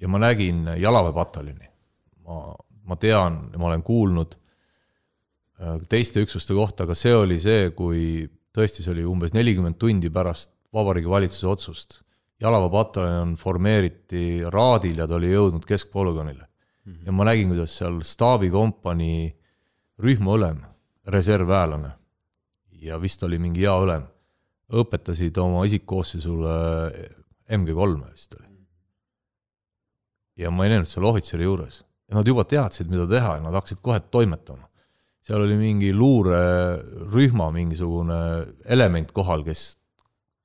[0.00, 1.68] ja ma nägin jalaväepataljoni.
[2.26, 2.54] ma,
[2.84, 4.38] ma tean ma olen kuulnud
[5.60, 10.10] äh, teiste üksuste kohta, aga see oli see, kui tõesti, see oli umbes nelikümmend tundi
[10.12, 12.02] pärast Vabariigi Valitsuse otsust.
[12.40, 16.46] jalaväepataljon formeeriti raadil ja ta oli jõudnud keskpolügoonile.
[17.06, 19.36] ja ma nägin, kuidas seal staabikompanii
[19.98, 20.60] rühmaülem,
[21.06, 21.90] reservväelane
[22.82, 24.04] ja vist oli mingi jaoülem,
[24.72, 26.56] õpetasid oma isikkoosseisule
[27.48, 28.46] MG3 vist oli.
[30.36, 33.54] ja ma ei näinud seal ohvitseri juures ja nad juba teadsid, mida teha ja nad
[33.54, 34.68] hakkasid kohe toimetama.
[35.26, 38.18] Seal oli mingi luurerühma mingisugune
[38.70, 39.72] element kohal, kes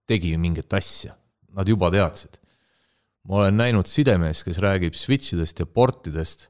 [0.10, 1.14] tegi mingit asja,
[1.56, 2.40] nad juba teadsid.
[3.30, 6.48] ma olen näinud sidemees, kes räägib switch idest ja portidest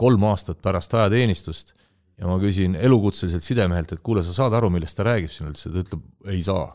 [0.00, 1.74] kolm aastat pärast ajateenistust
[2.16, 5.68] ja ma küsin elukutseliselt sidemehelt, et kuule, sa saad aru, millest ta räägib siin üldse,
[5.68, 6.70] ta ütleb ei saa.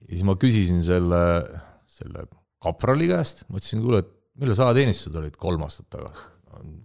[0.00, 1.22] ja siis ma küsisin selle,
[1.90, 2.24] selle
[2.62, 6.28] kaprali käest, ma ütlesin, kuule, et millal sa ajateenistused olid kolm aastat tagasi?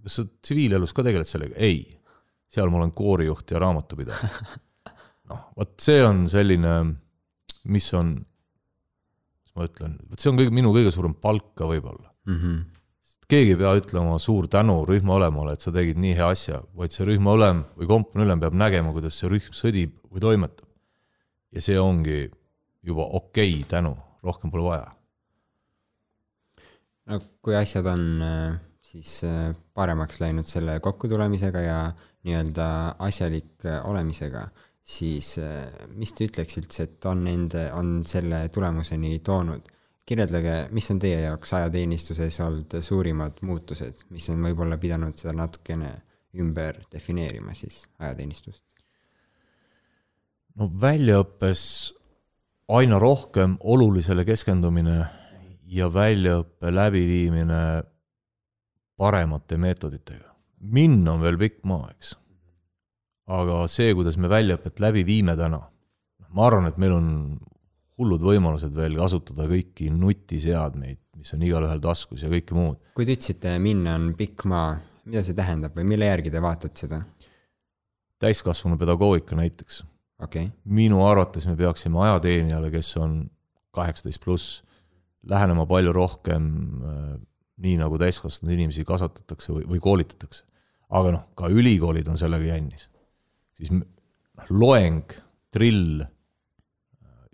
[0.05, 1.55] kas sa tsiviilelus ka tegeled sellega?
[1.55, 1.85] ei,
[2.51, 4.29] seal ma olen koorijuht ja raamatupidaja.
[5.31, 6.75] noh, vot see on selline,
[7.71, 12.11] mis on, mis ma ütlen, vot see on kõige, minu kõige suurem palk ka võib-olla
[12.29, 12.37] mm.
[12.39, 12.63] -hmm.
[13.31, 17.07] keegi ei pea ütlema suur tänu rühmaülemale, et sa tegid nii hea asja, vaid see
[17.09, 20.69] rühmaülem või kompaniülem peab nägema, kuidas see rühm sõdib või toimetab.
[21.51, 22.29] ja see ongi
[22.85, 24.93] juba okei okay, tänu, rohkem pole vaja.
[27.09, 31.79] no kui asjad on äh, siis äh, paremaks läinud selle kokkutulemisega ja
[32.25, 32.67] nii-öelda
[33.05, 34.47] asjalik äh, olemisega,
[34.83, 39.71] siis äh, mis te ütleks üldse, et on nende, on selle tulemuseni toonud?
[40.05, 45.89] kirjeldage, mis on teie jaoks ajateenistuses olnud suurimad muutused, mis on võib-olla pidanud seda natukene
[46.37, 48.61] ümber defineerima siis ajateenistust?
[50.61, 51.63] no väljaõppes
[52.77, 54.99] aina rohkem olulisele keskendumine
[55.73, 57.61] ja väljaõppe läbiviimine
[58.97, 60.33] paremate meetoditega.
[60.59, 62.15] minna on veel pikk maa, eks.
[63.27, 65.61] aga see, kuidas me väljaõpet läbi viime täna,
[66.29, 67.09] ma arvan, et meil on
[67.99, 72.79] hullud võimalused veel kasutada kõiki nutiseadmeid, mis on igalühel taskus ja kõike muud.
[72.95, 76.85] kui te ütlesite, minna on pikk maa, mida see tähendab või mille järgi te vaatate
[76.85, 77.03] seda?
[78.19, 79.83] täiskasvanu pedagoogika näiteks
[80.19, 83.17] okei okay., minu arvates me peaksime ajateenijale, kes on
[83.75, 84.63] kaheksateist pluss,
[85.27, 86.45] lähenema palju rohkem
[86.83, 87.15] äh,
[87.63, 90.43] nii, nagu täiskasvanud inimesi kasvatatakse või, või koolitatakse.
[90.95, 92.89] aga noh, ka ülikoolid on sellega jännis.
[93.57, 93.85] siis noh,
[94.49, 95.13] loeng,
[95.55, 96.03] drill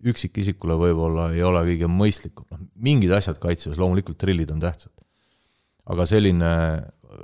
[0.02, 4.94] üksikisikule võib-olla ei ole kõige mõistlikum, noh mingid asjad kaitseväes, loomulikult drillid on tähtsad.
[5.92, 7.22] aga selline äh,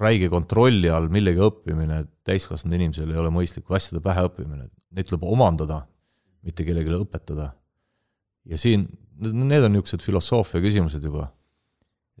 [0.00, 5.26] räige kontrolli all millegi õppimine täiskasvanud inimesel ei ole mõistlik, asjade pähe õppimine, neid tuleb
[5.28, 5.82] omandada,
[6.46, 7.52] mitte kellelegi õpetada.
[8.48, 8.88] ja siin,
[9.20, 11.28] need on niisugused filosoofia küsimused juba.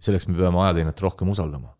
[0.00, 1.74] Selleks me peame ajateenijat rohkem usaldama.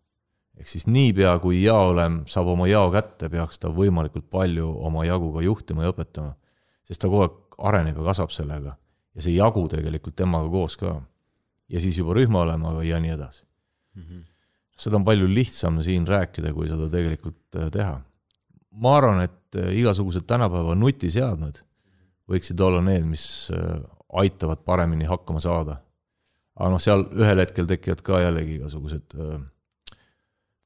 [0.57, 5.31] ehk siis niipea, kui jaoülem saab oma jao kätte, peaks ta võimalikult palju oma jagu
[5.33, 6.35] ka juhtima ja õpetama.
[6.83, 8.75] sest ta kogu aeg areneb ja kasvab sellega
[9.15, 11.01] ja see jagu tegelikult temaga koos ka.
[11.69, 13.45] ja siis juba rühmaülemaga ja nii edasi
[14.81, 17.99] seda on palju lihtsam siin rääkida, kui seda tegelikult äh, teha.
[18.71, 21.61] ma arvan, et äh, igasugused tänapäeva nutiseadmed
[22.31, 23.81] võiksid olla need, mis äh,
[24.21, 25.81] aitavad paremini hakkama saada.
[26.61, 29.39] Aga noh, seal ühel hetkel tekivad ka jällegi igasugused äh,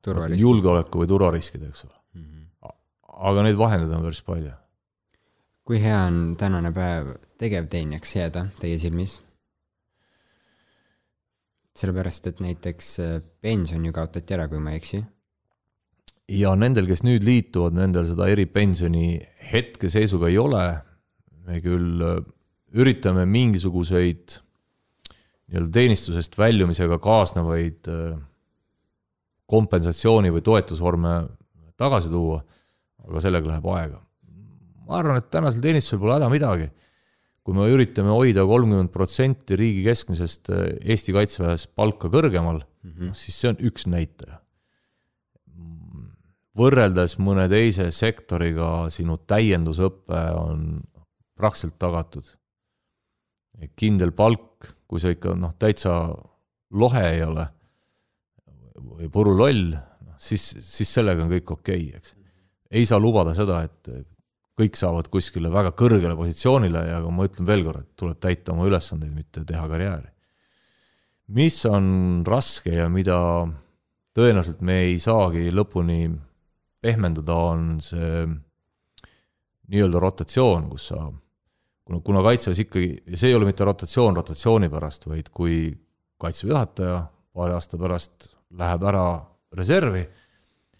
[0.03, 0.43] turvaliselt.
[0.43, 1.95] julgeoleku või turvariskid, eks ole.
[3.31, 4.51] aga neid vahendeid on päris palju.
[5.65, 9.21] kui hea on tänane päev tegevteenijaks jääda teie silmis?
[11.75, 15.01] sellepärast, et näiteks äh, pension ju kaotati ära, kui ma ei eksi.
[16.35, 19.19] ja nendel, kes nüüd liituvad, nendel seda eripensioni
[19.51, 20.65] hetkeseisuga ei ole.
[21.45, 22.23] me küll äh,
[22.75, 24.41] üritame mingisuguseid
[25.49, 28.15] nii-öelda teenistusest väljumisega kaasnevaid äh,
[29.45, 31.15] kompensatsiooni või toetusvorme
[31.77, 32.39] tagasi tuua,
[33.05, 34.01] aga sellega läheb aega.
[34.85, 36.71] ma arvan, et tänasel teenistusel pole häda midagi.
[37.45, 43.13] kui me üritame hoida kolmkümmend protsenti riigi keskmisest äh, Eesti Kaitseväes palka kõrgemal mm, -hmm.
[43.13, 44.41] siis see on üks näitaja
[46.55, 50.65] võrreldes mõne teise sektoriga sinu täiendusõpe on
[51.35, 52.25] praktiliselt tagatud.
[53.75, 55.93] kindel palk, kui sa ikka noh, täitsa
[56.75, 57.45] lohe ei ole
[58.75, 59.75] või puruloll,
[60.17, 62.15] siis, siis sellega on kõik okei okay,, eks.
[62.71, 63.89] ei saa lubada seda, et
[64.55, 68.67] kõik saavad kuskile väga kõrgele positsioonile ja ma ütlen veel kord, et tuleb täita oma
[68.69, 70.11] ülesandeid, mitte teha karjääri.
[71.35, 73.17] mis on raske ja mida
[74.15, 76.07] tõenäoliselt me ei saagi lõpuni
[76.81, 78.25] pehmendada, on see
[79.73, 81.09] nii-öelda rotatsioon, kus sa,
[81.85, 85.57] kuna, kuna kaitseväes ikkagi, ja see ei ole mitte rotatsioon rotatsiooni pärast, vaid kui
[86.21, 86.99] kaitseväe juhataja
[87.35, 89.07] paari aasta pärast läheb ära
[89.55, 90.05] reservi,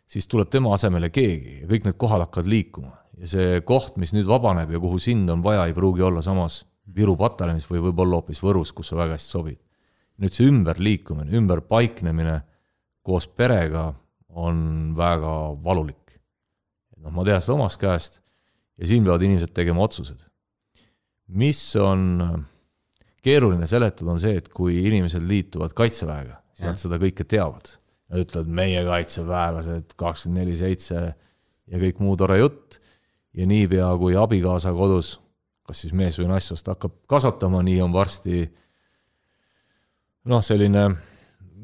[0.06, 4.14] siis tuleb tema asemele keegi ja kõik need kohad hakkavad liikuma ja see koht, mis
[4.16, 6.64] nüüd vabaneb ja kuhu sind on vaja, ei pruugi olla samas
[6.96, 9.58] Viru pataljonis või võib-olla hoopis Võrus, kus sa väga hästi sobid.
[10.22, 12.36] nüüd see ümberliikumine, ümberpaiknemine
[13.04, 13.90] koos perega
[14.30, 15.34] on väga
[15.64, 16.20] valulik.
[16.98, 18.22] noh, ma tean seda omast käest
[18.78, 20.22] ja siin peavad inimesed tegema otsused.
[21.28, 22.46] Mis on
[23.26, 27.72] keeruline seletada, on see, et kui inimesed liituvad kaitseväega, siis nad seda kõike teavad.
[28.14, 32.78] Nad ütlevad, meie kaitseväelased kakskümmend neli seitse ja kõik muu tore jutt
[33.36, 35.16] ja niipea, kui abikaasa kodus,
[35.66, 38.46] kas siis mees või naissoost hakkab kasvatama, nii on varsti
[40.30, 40.86] noh, selline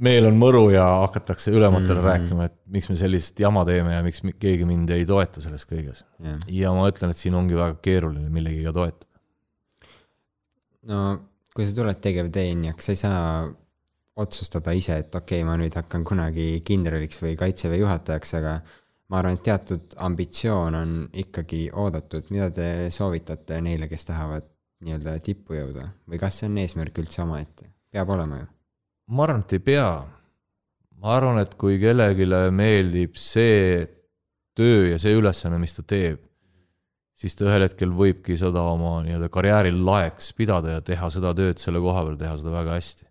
[0.02, 2.10] meel on mõru ja hakatakse ülematele mm -hmm.
[2.10, 5.68] rääkima, et miks me sellist jama teeme ja miks mi- keegi mind ei toeta selles
[5.70, 6.04] kõiges.
[6.20, 6.40] jah.
[6.48, 9.11] ja ma ütlen, et siin ongi väga keeruline millegiga toetada.
[10.90, 11.02] No
[11.56, 13.26] kui sa tuled tegevteenijaks, sa ei saa
[14.22, 18.56] otsustada ise, et okei okay,, ma nüüd hakkan kunagi kindraliks või kaitseväe juhatajaks, aga
[19.12, 24.48] ma arvan, et teatud ambitsioon on ikkagi oodatud, mida te soovitate neile, kes tahavad
[24.82, 28.50] nii-öelda tippu jõuda või kas see on eesmärk üldse omaette, peab olema ju.
[29.12, 29.90] ma arvan, et ei pea.
[31.02, 33.86] ma arvan, et kui kellelegi meeldib see
[34.58, 36.24] töö ja see ülesanne, mis ta teeb,
[37.22, 41.62] siis ta ühel hetkel võibki seda oma nii-öelda karjääri laeks pidada ja teha seda tööd
[41.62, 43.08] selle koha peal, teha seda väga hästi.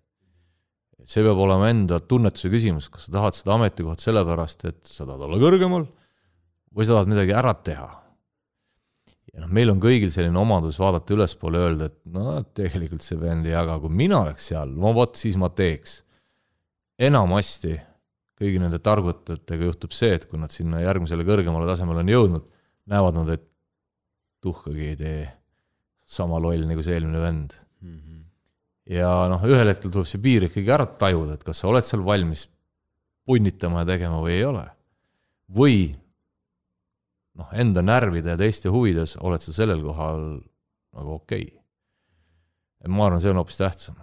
[1.11, 5.25] see peab olema enda tunnetuse küsimus, kas sa tahad seda ametikohta sellepärast, et sa tahad
[5.27, 5.87] olla kõrgemal
[6.75, 7.89] või sa tahad midagi ära teha.
[9.31, 13.47] ja noh, meil on kõigil selline omadus vaadata ülespoole öelda, et no tegelikult see vend
[13.47, 16.01] ei jaga, kui mina oleks seal, no vot siis ma teeks.
[16.99, 17.79] enamasti
[18.41, 22.45] kõigi nende targutajatega juhtub see, et kui nad sinna järgmisele kõrgemale tasemele on jõudnud,
[22.91, 23.50] näevad nad, et
[24.45, 25.21] tuhkagi ei tee
[26.11, 27.55] sama loll nagu see eelmine vend.
[28.91, 32.03] ja noh, ühel hetkel tuleb see piir ikkagi ära tajuda, et kas sa oled seal
[32.07, 32.49] valmis
[33.29, 34.67] punnitama ja tegema või ei ole.
[35.51, 35.79] või
[37.39, 40.23] noh, enda närvide ja teiste huvides oled sa sellel kohal
[40.97, 42.91] nagu okei okay..
[42.91, 43.99] ma arvan, see on hoopis tähtsam.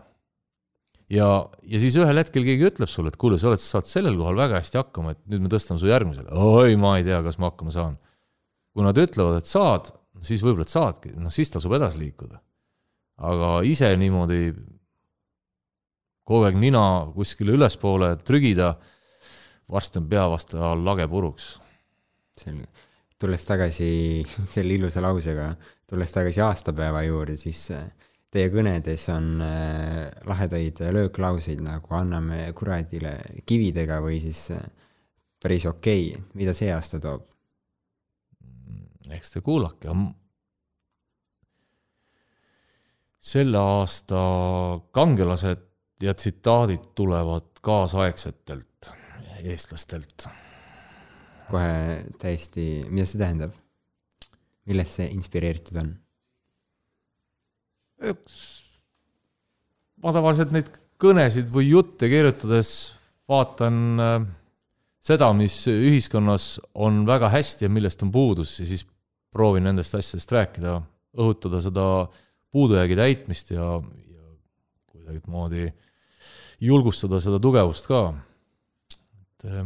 [1.11, 1.27] ja,
[1.63, 4.39] ja siis ühel hetkel keegi ütleb sulle, et kuule, sa oled, sa saad sellel kohal
[4.39, 6.31] väga hästi hakkama, et nüüd me tõstame su järgmisele.
[6.31, 7.97] oi, ma ei tea, kas ma hakkama saan.
[8.75, 9.91] kui nad ütlevad, et saad,
[10.25, 12.41] siis võib-olla, et saadki, noh siis tasub edasi liikuda.
[13.27, 14.51] aga ise niimoodi
[16.27, 16.81] kogu aeg nina
[17.15, 18.73] kuskile ülespoole trügida,
[19.71, 21.57] varsti on pea vastu lage puruks.
[22.37, 22.67] selge.
[23.19, 23.91] tulles tagasi
[24.53, 25.53] selle ilusa lausega,
[25.89, 27.87] tulles tagasi aastapäeva juurde, siis äh,
[28.31, 34.61] teie kõnedes on äh, lahedaid lööklauseid nagu anname kuradile kividega või siis äh,
[35.41, 37.25] päris okei okay., mida see aasta toob?
[39.15, 39.93] Eks te kuulake.
[43.27, 44.19] selle aasta
[44.95, 45.63] kangelased
[46.01, 48.91] ja tsitaadid tulevad kaasaegsetelt
[49.43, 50.27] eestlastelt.
[51.47, 53.55] kohe täiesti, mida see tähendab?
[54.67, 55.93] millest see inspireeritud on?
[58.11, 58.35] üks,
[60.03, 60.69] ma tavaliselt neid
[61.01, 62.71] kõnesid või jutte kirjutades
[63.29, 64.27] vaatan äh,
[65.07, 68.85] seda, mis ühiskonnas on väga hästi ja millest on puudus ja siis
[69.37, 70.79] proovin nendest asjadest rääkida,
[71.17, 71.85] õhutada seda
[72.53, 74.23] puudujäägi täitmist ja, ja
[74.89, 75.69] kuidagimoodi
[76.63, 78.01] julgustada seda tugevust ka.
[79.37, 79.65] et äh,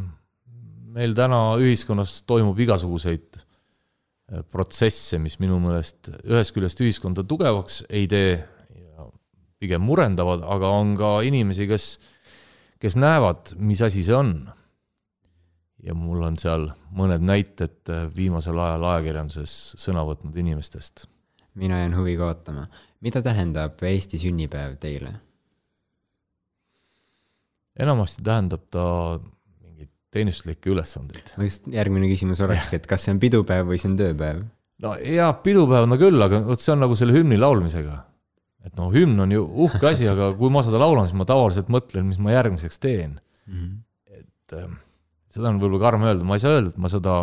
[0.91, 8.07] meil täna ühiskonnas toimub igasuguseid äh, protsesse, mis minu meelest ühest küljest ühiskonda tugevaks ei
[8.11, 8.33] tee
[8.75, 9.07] ja
[9.61, 11.93] pigem murendavad, aga on ka inimesi, kes,
[12.81, 14.35] kes näevad, mis asi see on.
[15.83, 21.07] Ja mul on seal mõned näited äh, viimasel ajal ajakirjanduses sõna võtnud inimestest.
[21.55, 22.67] mina jään huviga ootama.
[23.01, 25.13] mida tähendab Eesti sünnipäev teile?
[27.79, 28.85] enamasti tähendab ta
[29.63, 31.33] mingeid teenistuslikke ülesandeid.
[31.37, 34.45] ma just, järgmine küsimus olekski, et kas see on pidupäev või see on tööpäev?
[34.85, 37.97] no jaa, pidupäevana küll, aga vot see on nagu selle hümni laulmisega.
[38.65, 41.73] et no hümn on ju uhke asi, aga kui ma seda laulan, siis ma tavaliselt
[41.73, 43.19] mõtlen, mis ma järgmiseks teen.
[44.11, 44.69] et äh,
[45.31, 47.15] seda on võib-olla karm öelda, ma ei saa öelda, et ma seda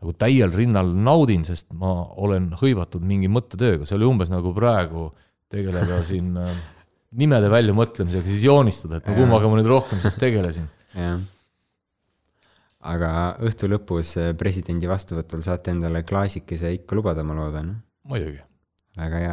[0.00, 1.92] nagu täiel rinnal naudin, sest ma
[2.22, 5.10] olen hõivatud mingi mõttetööga, see oli umbes nagu praegu
[5.52, 6.54] tegeleda siin äh,
[7.20, 10.68] nimede väljamõtlemisega, siis joonistada, et no kummaga ma nüüd rohkem siis tegelesin.
[10.94, 11.20] jah.
[12.94, 13.10] aga
[13.44, 17.74] õhtu lõpus äh, presidendi vastuvõtul saate endale klaasikese ikka lubada, ma loodan.
[18.08, 18.40] muidugi,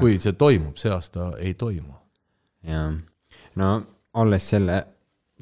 [0.02, 1.96] kui see toimub, see aasta ei toimu.
[2.68, 2.92] jaa,
[3.62, 3.72] no
[4.18, 4.82] olles selle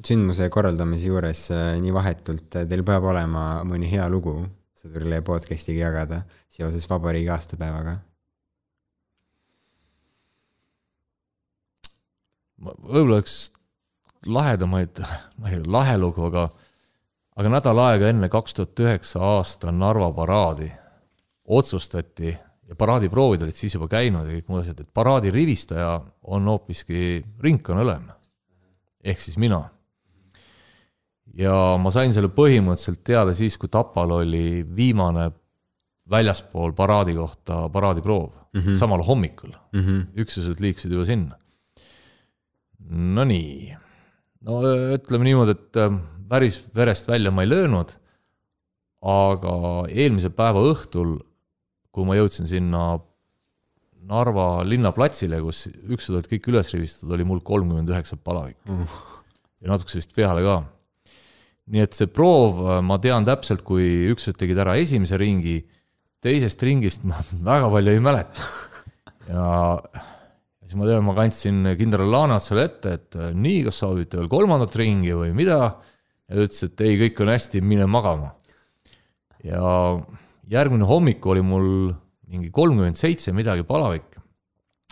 [0.04, 4.42] sündmuse korraldamise juures äh, nii vahetult, teil peab olema mõni hea lugu
[4.76, 6.20] Sõdurile podcast'iga jagada
[6.52, 7.96] seoses vabariigi aastapäevaga?
[12.56, 13.34] võib-olla üks
[14.26, 15.00] lahedamaid,
[15.40, 16.46] ma ei tea, lahe lugu, aga,
[17.36, 20.70] aga nädal aega enne kaks tuhat üheksa aasta Narva paraadi
[21.46, 22.32] otsustati
[22.66, 27.22] ja paraadiproovid olid siis juba käinud ja kõik muud asjad, et paraadi rivistaja on hoopiski
[27.42, 28.10] ringkonnaülem.
[29.04, 29.75] ehk siis mina.
[31.36, 35.30] Ja ma sain selle põhimõtteliselt teada siis, kui Tapal oli viimane
[36.10, 38.78] väljaspool paraadi kohta paraadiproov mm, -hmm.
[38.78, 39.80] samal hommikul mm.
[39.80, 40.04] -hmm.
[40.22, 41.38] üksused liikusid juba sinna.
[42.90, 43.76] Nonii,
[44.46, 44.60] no
[44.94, 47.96] ütleme niimoodi, et äh, päris verest välja ma ei löönud,
[49.02, 49.56] aga
[49.88, 51.18] eelmise päeva õhtul,
[51.90, 52.98] kui ma jõudsin sinna
[54.06, 58.92] Narva linnaplatsile, kus üksused olid kõik üles rivistatud, oli mul kolmkümmend üheksa palavikku Uh.
[59.60, 60.60] ja natukese vist peale ka.
[61.72, 65.58] Nii et see proov, ma tean täpselt, kui üksused tegid ära esimese ringi,
[66.22, 68.50] teisest ringist ma väga palju ei mäleta.
[69.26, 69.46] ja
[70.66, 74.74] siis ma tean, ma kandsin kindral Laanatsale ette, et äh, nii, kas soovite veel kolmandat
[74.78, 75.60] ringi või mida.
[76.26, 78.34] ja ta ütles, et ei, kõik on hästi, mine magama.
[79.46, 79.62] ja
[80.50, 81.68] järgmine hommik oli mul
[82.26, 84.18] mingi kolmkümmend seitse midagi palavik.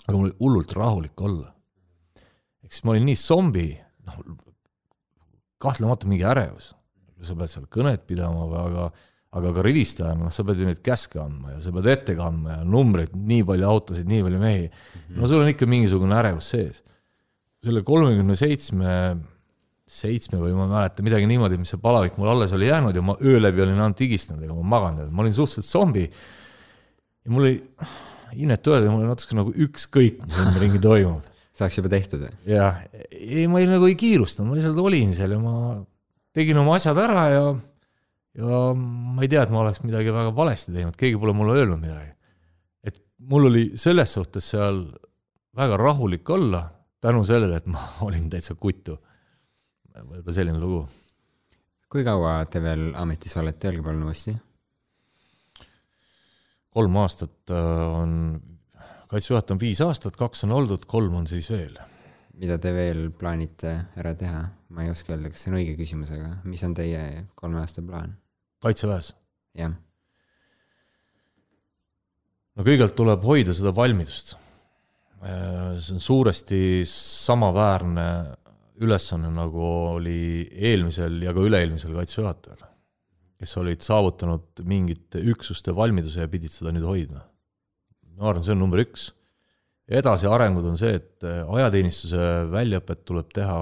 [0.06, 1.52] aga mul oli hullult rahulik olla.
[2.64, 3.68] ehk siis ma olin nii zombi,
[4.06, 4.22] noh,
[5.64, 6.72] kahtlemata mingi ärevus.
[7.24, 8.88] sa pead seal kõnet pidama aga,
[9.38, 12.58] aga ka rivistajana, noh, sa pead ju neid käske andma ja sa pead ette kandma
[12.58, 14.66] ja numbreid, nii palju autosid, nii palju mehi.
[15.16, 16.82] no sul on ikka mingisugune ärevus sees.
[17.64, 18.92] selle kolmekümne seitsme,
[19.88, 23.04] seitsme või ma ei mäleta, midagi niimoodi, mis see palavik mul alles oli jäänud ja
[23.04, 26.04] ma öö läbi olin ainult higistanud, ega ma maganud, ma olin suhteliselt zombi.
[27.24, 27.56] ja mul oli,
[28.36, 33.46] inetu öelda, mul oli natuke nagu ükskõik, mis ümberringi toimub saaks juba tehtud jah, ei,
[33.50, 35.54] ma ei, nagu ei kiirustanud, ma lihtsalt olin seal ja ma
[36.34, 37.44] tegin oma asjad ära ja,
[38.40, 41.82] ja ma ei tea, et ma oleks midagi väga valesti teinud, keegi pole mulle öelnud
[41.82, 42.10] midagi.
[42.82, 43.00] et
[43.30, 44.86] mul oli selles suhtes seal
[45.54, 46.64] väga rahulik olla
[47.04, 48.98] tänu sellele, et ma olin täitsa kutu.
[49.94, 50.84] võib-olla selline lugu.
[51.88, 54.34] kui kaua te veel ametis olete, öelge palun uuesti.
[56.74, 58.16] kolm aastat äh, on,
[59.14, 61.78] kaitsejuhataja on viis aastat, kaks on oldud, kolm on siis veel
[62.40, 64.42] mida te veel plaanite ära teha?
[64.74, 67.00] ma ei oska öelda, kas see on õige küsimus, aga mis on teie
[67.38, 68.16] kolme aasta plaan?
[68.64, 69.12] kaitseväes
[69.58, 69.74] jah,
[72.54, 74.34] no kõigepealt tuleb hoida seda valmidust.
[75.22, 76.60] see on suuresti
[76.90, 78.08] samaväärne
[78.84, 79.62] ülesanne, nagu
[79.94, 82.64] oli eelmisel ja ka üle-eelmisel kaitsejuhatajal,
[83.38, 87.22] kes olid saavutanud mingite üksuste valmiduse ja pidid seda nüüd hoidma.
[88.18, 89.10] Ma arvan, see on number üks.
[89.84, 93.58] edasiarengud on see, et ajateenistuse väljaõpet tuleb teha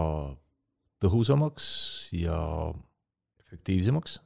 [1.03, 1.67] tõhusamaks
[2.15, 2.37] ja
[3.43, 4.21] efektiivsemaks,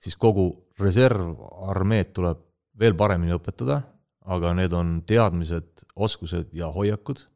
[0.00, 0.46] siis kogu
[0.80, 2.44] reservarmeed tuleb
[2.80, 3.82] veel paremini õpetada,
[4.30, 7.26] aga need on teadmised, oskused ja hoiakud.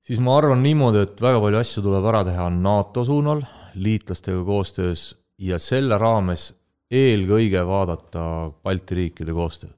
[0.00, 3.42] siis ma arvan niimoodi, et väga palju asju tuleb ära teha NATO suunal,
[3.74, 6.50] liitlastega koostöös ja selle raames
[6.90, 8.22] eelkõige vaadata
[8.64, 9.76] Balti riikide koostööd.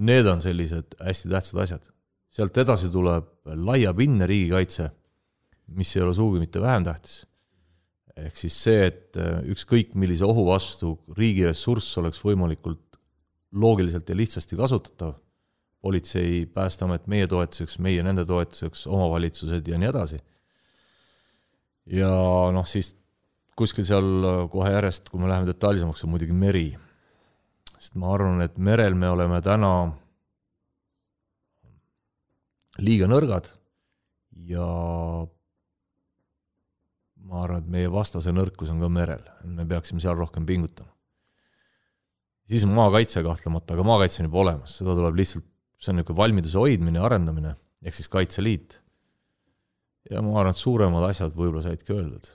[0.00, 1.90] Need on sellised hästi tähtsad asjad.
[2.30, 4.90] sealt edasi tuleb laiapindne riigikaitse,
[5.74, 7.24] mis ei ole sugugi mitte vähem tähtis
[8.26, 12.98] ehk siis see, et äh, ükskõik millise ohu vastu riigi ressurss oleks võimalikult
[13.50, 15.16] loogiliselt ja lihtsasti kasutatav,
[15.80, 20.20] politsei, Päästeamet meie toetuseks, meie nende toetuseks, omavalitsused ja nii edasi.
[21.90, 22.10] ja
[22.54, 22.94] noh, siis
[23.58, 26.68] kuskil seal äh, kohe järjest, kui me läheme detailsemaks, on muidugi meri.
[27.80, 29.72] Sest ma arvan, et merel me oleme täna
[32.80, 33.48] liiga nõrgad
[34.50, 34.66] ja
[37.30, 40.92] ma arvan, et meie vastase nõrkus on ka merel, me peaksime seal rohkem pingutama.
[42.50, 45.46] siis on maakaitse kahtlemata, aga maakaitse on juba olemas, seda tuleb lihtsalt,
[45.80, 48.80] see on niisugune valmiduse hoidmine ja arendamine, ehk siis Kaitseliit.
[50.10, 52.32] ja ma arvan, et suuremad asjad võib-olla saidki öeldud.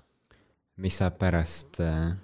[0.82, 2.16] mis saab pärast äh,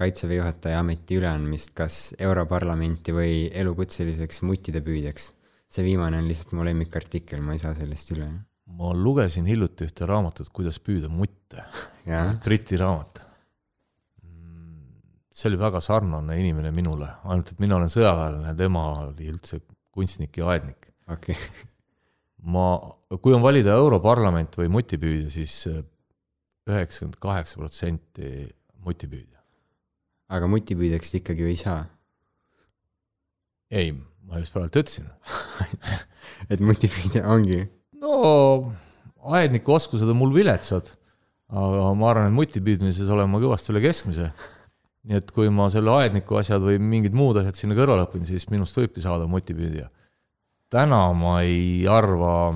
[0.00, 5.34] kaitseväe juhataja ameti üleandmist, kas Europarlamenti või elukutseliseks muttide püüdjaks?
[5.70, 8.26] see viimane on lihtsalt mu lemmikartikkel, ma ei saa sellest üle.
[8.74, 11.62] ma lugesin hiljuti ühte raamatut, kuidas püüda mutte,
[12.44, 13.26] Briti raamat.
[15.30, 19.60] see oli väga sarnane inimene minule, ainult et mina olen sõjaväelane, tema oli üldse
[19.94, 20.90] kunstnik ja aednik.
[21.06, 21.68] okei okay.,
[22.50, 22.66] ma,
[23.20, 25.54] kui on valida Europarlament või mutipüüdja, siis
[26.70, 28.48] üheksakümmend kaheksa protsenti
[28.84, 29.39] mutipüüdja.
[30.30, 31.82] Aga mutipüüdjaks ikkagi ju ei saa.
[33.70, 33.92] ei,
[34.26, 35.10] ma just praegu ütlesin.
[36.52, 37.64] et mutipüüdja ongi,
[38.02, 38.72] no
[39.36, 40.88] aedniku oskused on mul viletsad,
[41.50, 44.32] aga ma arvan, et mutipüüdmises olen ma kõvasti üle keskmise.
[45.00, 48.44] nii et kui ma selle aedniku asjad või mingid muud asjad sinna kõrvale õpin, siis
[48.52, 49.88] minust võibki saada mutipüüdja.
[50.70, 52.54] täna ma ei arva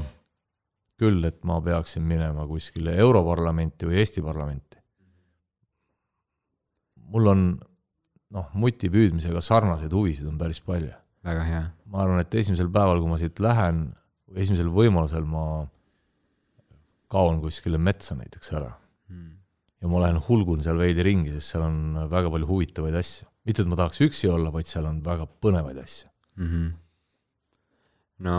[1.01, 4.79] küll, et ma peaksin minema kuskile Europarlamenti või Eesti parlamenti.
[7.13, 7.47] Mul on
[8.35, 10.93] noh, muti püüdmisega sarnaseid huvisid on päris palju
[11.25, 11.65] väga hea.
[11.91, 13.87] ma arvan, et esimesel päeval, kui ma siit lähen,
[14.35, 15.45] esimesel võimalusel ma
[17.13, 18.73] kaon kuskile metsa näiteks ära.
[19.81, 23.29] ja ma lähen hulgun seal veidi ringi, sest seal on väga palju huvitavaid asju.
[23.45, 26.09] mitte, et ma tahaks üksi olla, vaid seal on väga põnevaid asju.
[26.37, 26.51] mm.
[26.51, 26.71] -hmm.
[28.29, 28.37] no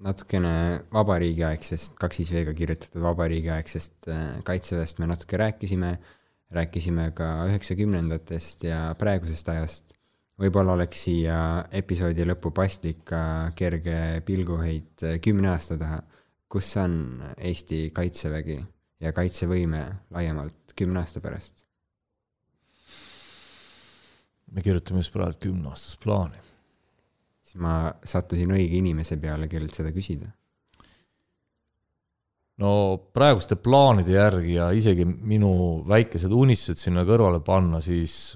[0.00, 0.54] natukene
[0.92, 5.98] vabariigiaegsest, kaks is V-ga kirjutatud vabariigiaegsest äh, kaitseväest me natuke rääkisime,
[6.50, 9.96] rääkisime ka üheksakümnendatest ja praegusest ajast.
[10.40, 15.98] võib-olla oleks siia episoodi lõppu paslik ka kerge pilguheit kümne aasta taha,
[16.48, 16.94] kus on
[17.36, 18.56] Eesti kaitsevägi
[19.04, 21.66] ja kaitsevõime laiemalt kümne aasta pärast.
[24.50, 26.40] me kirjutame just praegu kümneaastast plaani.
[27.42, 30.32] siis ma sattusin õige inimese peale, kellelt seda küsida.
[32.60, 32.70] No
[33.14, 35.50] praeguste plaanide järgi ja isegi minu
[35.88, 38.34] väikesed unistused sinna kõrvale panna, siis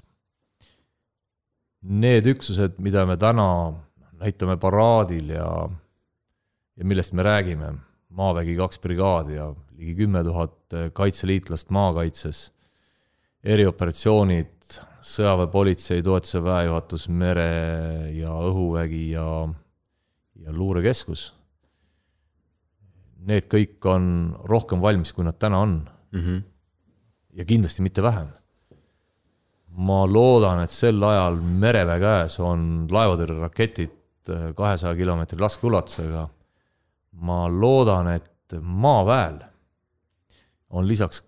[1.85, 3.47] need üksused, mida me täna
[4.17, 5.49] näitame paraadil ja,
[6.75, 7.75] ja millest me räägime,
[8.15, 12.47] maavägi kaks brigaadi ja ligi kümme tuhat kaitseliitlast maakaitses,
[13.45, 19.27] erioperatsioonid, sõjaväepolitsei, toetuse väejuhatus, mere- ja õhuvägi ja,
[20.41, 21.27] ja luurekeskus
[23.25, 24.07] need kõik on
[24.49, 25.75] rohkem valmis, kui nad täna on
[26.11, 26.19] mm.
[26.21, 26.41] -hmm.
[27.33, 28.27] ja kindlasti mitte vähem.
[29.77, 33.91] ma loodan, et sel ajal mereväe käes on laevatõrjeraketid
[34.55, 36.29] kahesaja kilomeetri laskeulatusega.
[37.11, 39.39] ma loodan, et maaväel
[40.69, 41.23] on lisaks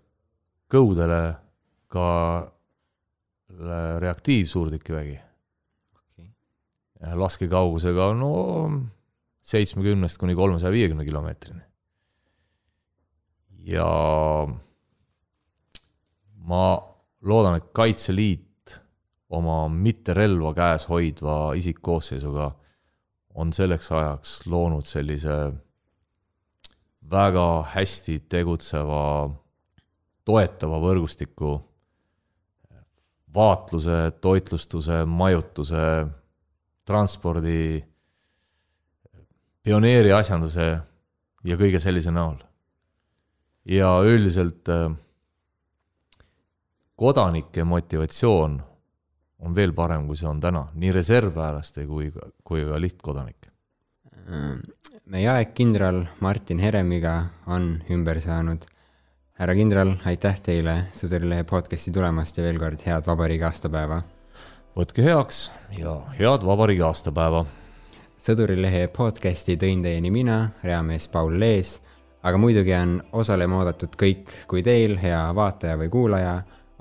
[0.73, 1.35] kõudele
[1.87, 2.51] ka
[3.99, 5.19] reaktiivsuurtükivägi
[6.97, 7.13] Okay.
[7.13, 8.31] laskekaugusega no
[9.45, 11.66] seitsmekümnest kuni kolmesaja viiekümne kilomeetrini.
[13.67, 13.87] Ja
[16.47, 16.65] ma
[17.27, 18.77] loodan, et Kaitseliit
[19.29, 22.51] oma mitte relva käes hoidva isikkoosseisuga
[23.37, 25.35] on selleks ajaks loonud sellise
[27.11, 29.03] väga hästi tegutseva
[30.27, 31.57] toetava võrgustiku
[33.35, 35.83] vaatluse, toitlustuse, majutuse,
[36.87, 37.83] transpordi,
[39.63, 40.67] pioneeriasjanduse
[41.47, 42.46] ja kõige sellise näol.
[43.67, 44.91] Ja üldiselt äh,
[46.95, 48.61] kodanike motivatsioon
[49.37, 52.09] on veel parem, kui see on täna, nii reservväelaste kui,
[52.43, 53.51] kui ka lihtkodanike.
[55.07, 57.13] meie aegkindral Martin Heremiga
[57.47, 58.65] on ümber saanud.
[59.37, 64.01] härra kindral, aitäh teile Sõdurilehe podcasti tulemast ja veel kord head vabariigi aastapäeva.
[64.75, 67.45] võtke heaks ja head vabariigi aastapäeva
[68.17, 71.77] sõdurilehe podcasti tõin teieni mina, reamees Paul Lees,
[72.27, 76.33] aga muidugi on osalema oodatud kõik, kui teil, hea vaataja või kuulaja,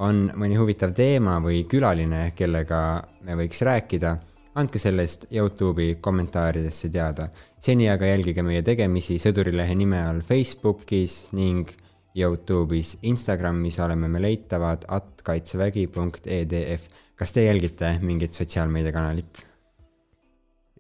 [0.03, 2.81] on mõni huvitav teema või külaline, kellega
[3.25, 4.17] me võiks rääkida,
[4.59, 7.29] andke sellest Youtube'i kommentaaridesse teada.
[7.61, 11.71] seni aga jälgige meie tegemisi Sõdurilehe nime all Facebookis ning
[12.17, 16.89] Youtube'is, Instagramis oleme me leitavad at kaitsevägi.edf.
[17.17, 19.47] kas te jälgite mingit sotsiaalmeediakanalit?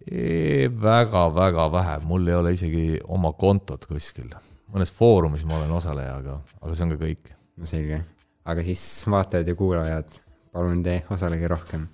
[0.06, 4.30] väga-väga vähe, mul ei ole isegi oma kontot kuskil.
[4.74, 7.32] Mõnes foorumis ma olen osaleja, aga, aga see on ka kõik.
[7.56, 8.02] no selge,
[8.44, 10.20] aga siis vaatajad ja kuulajad,
[10.52, 11.88] palun te osalege rohkem.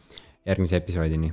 [0.47, 1.33] järgmise episoodini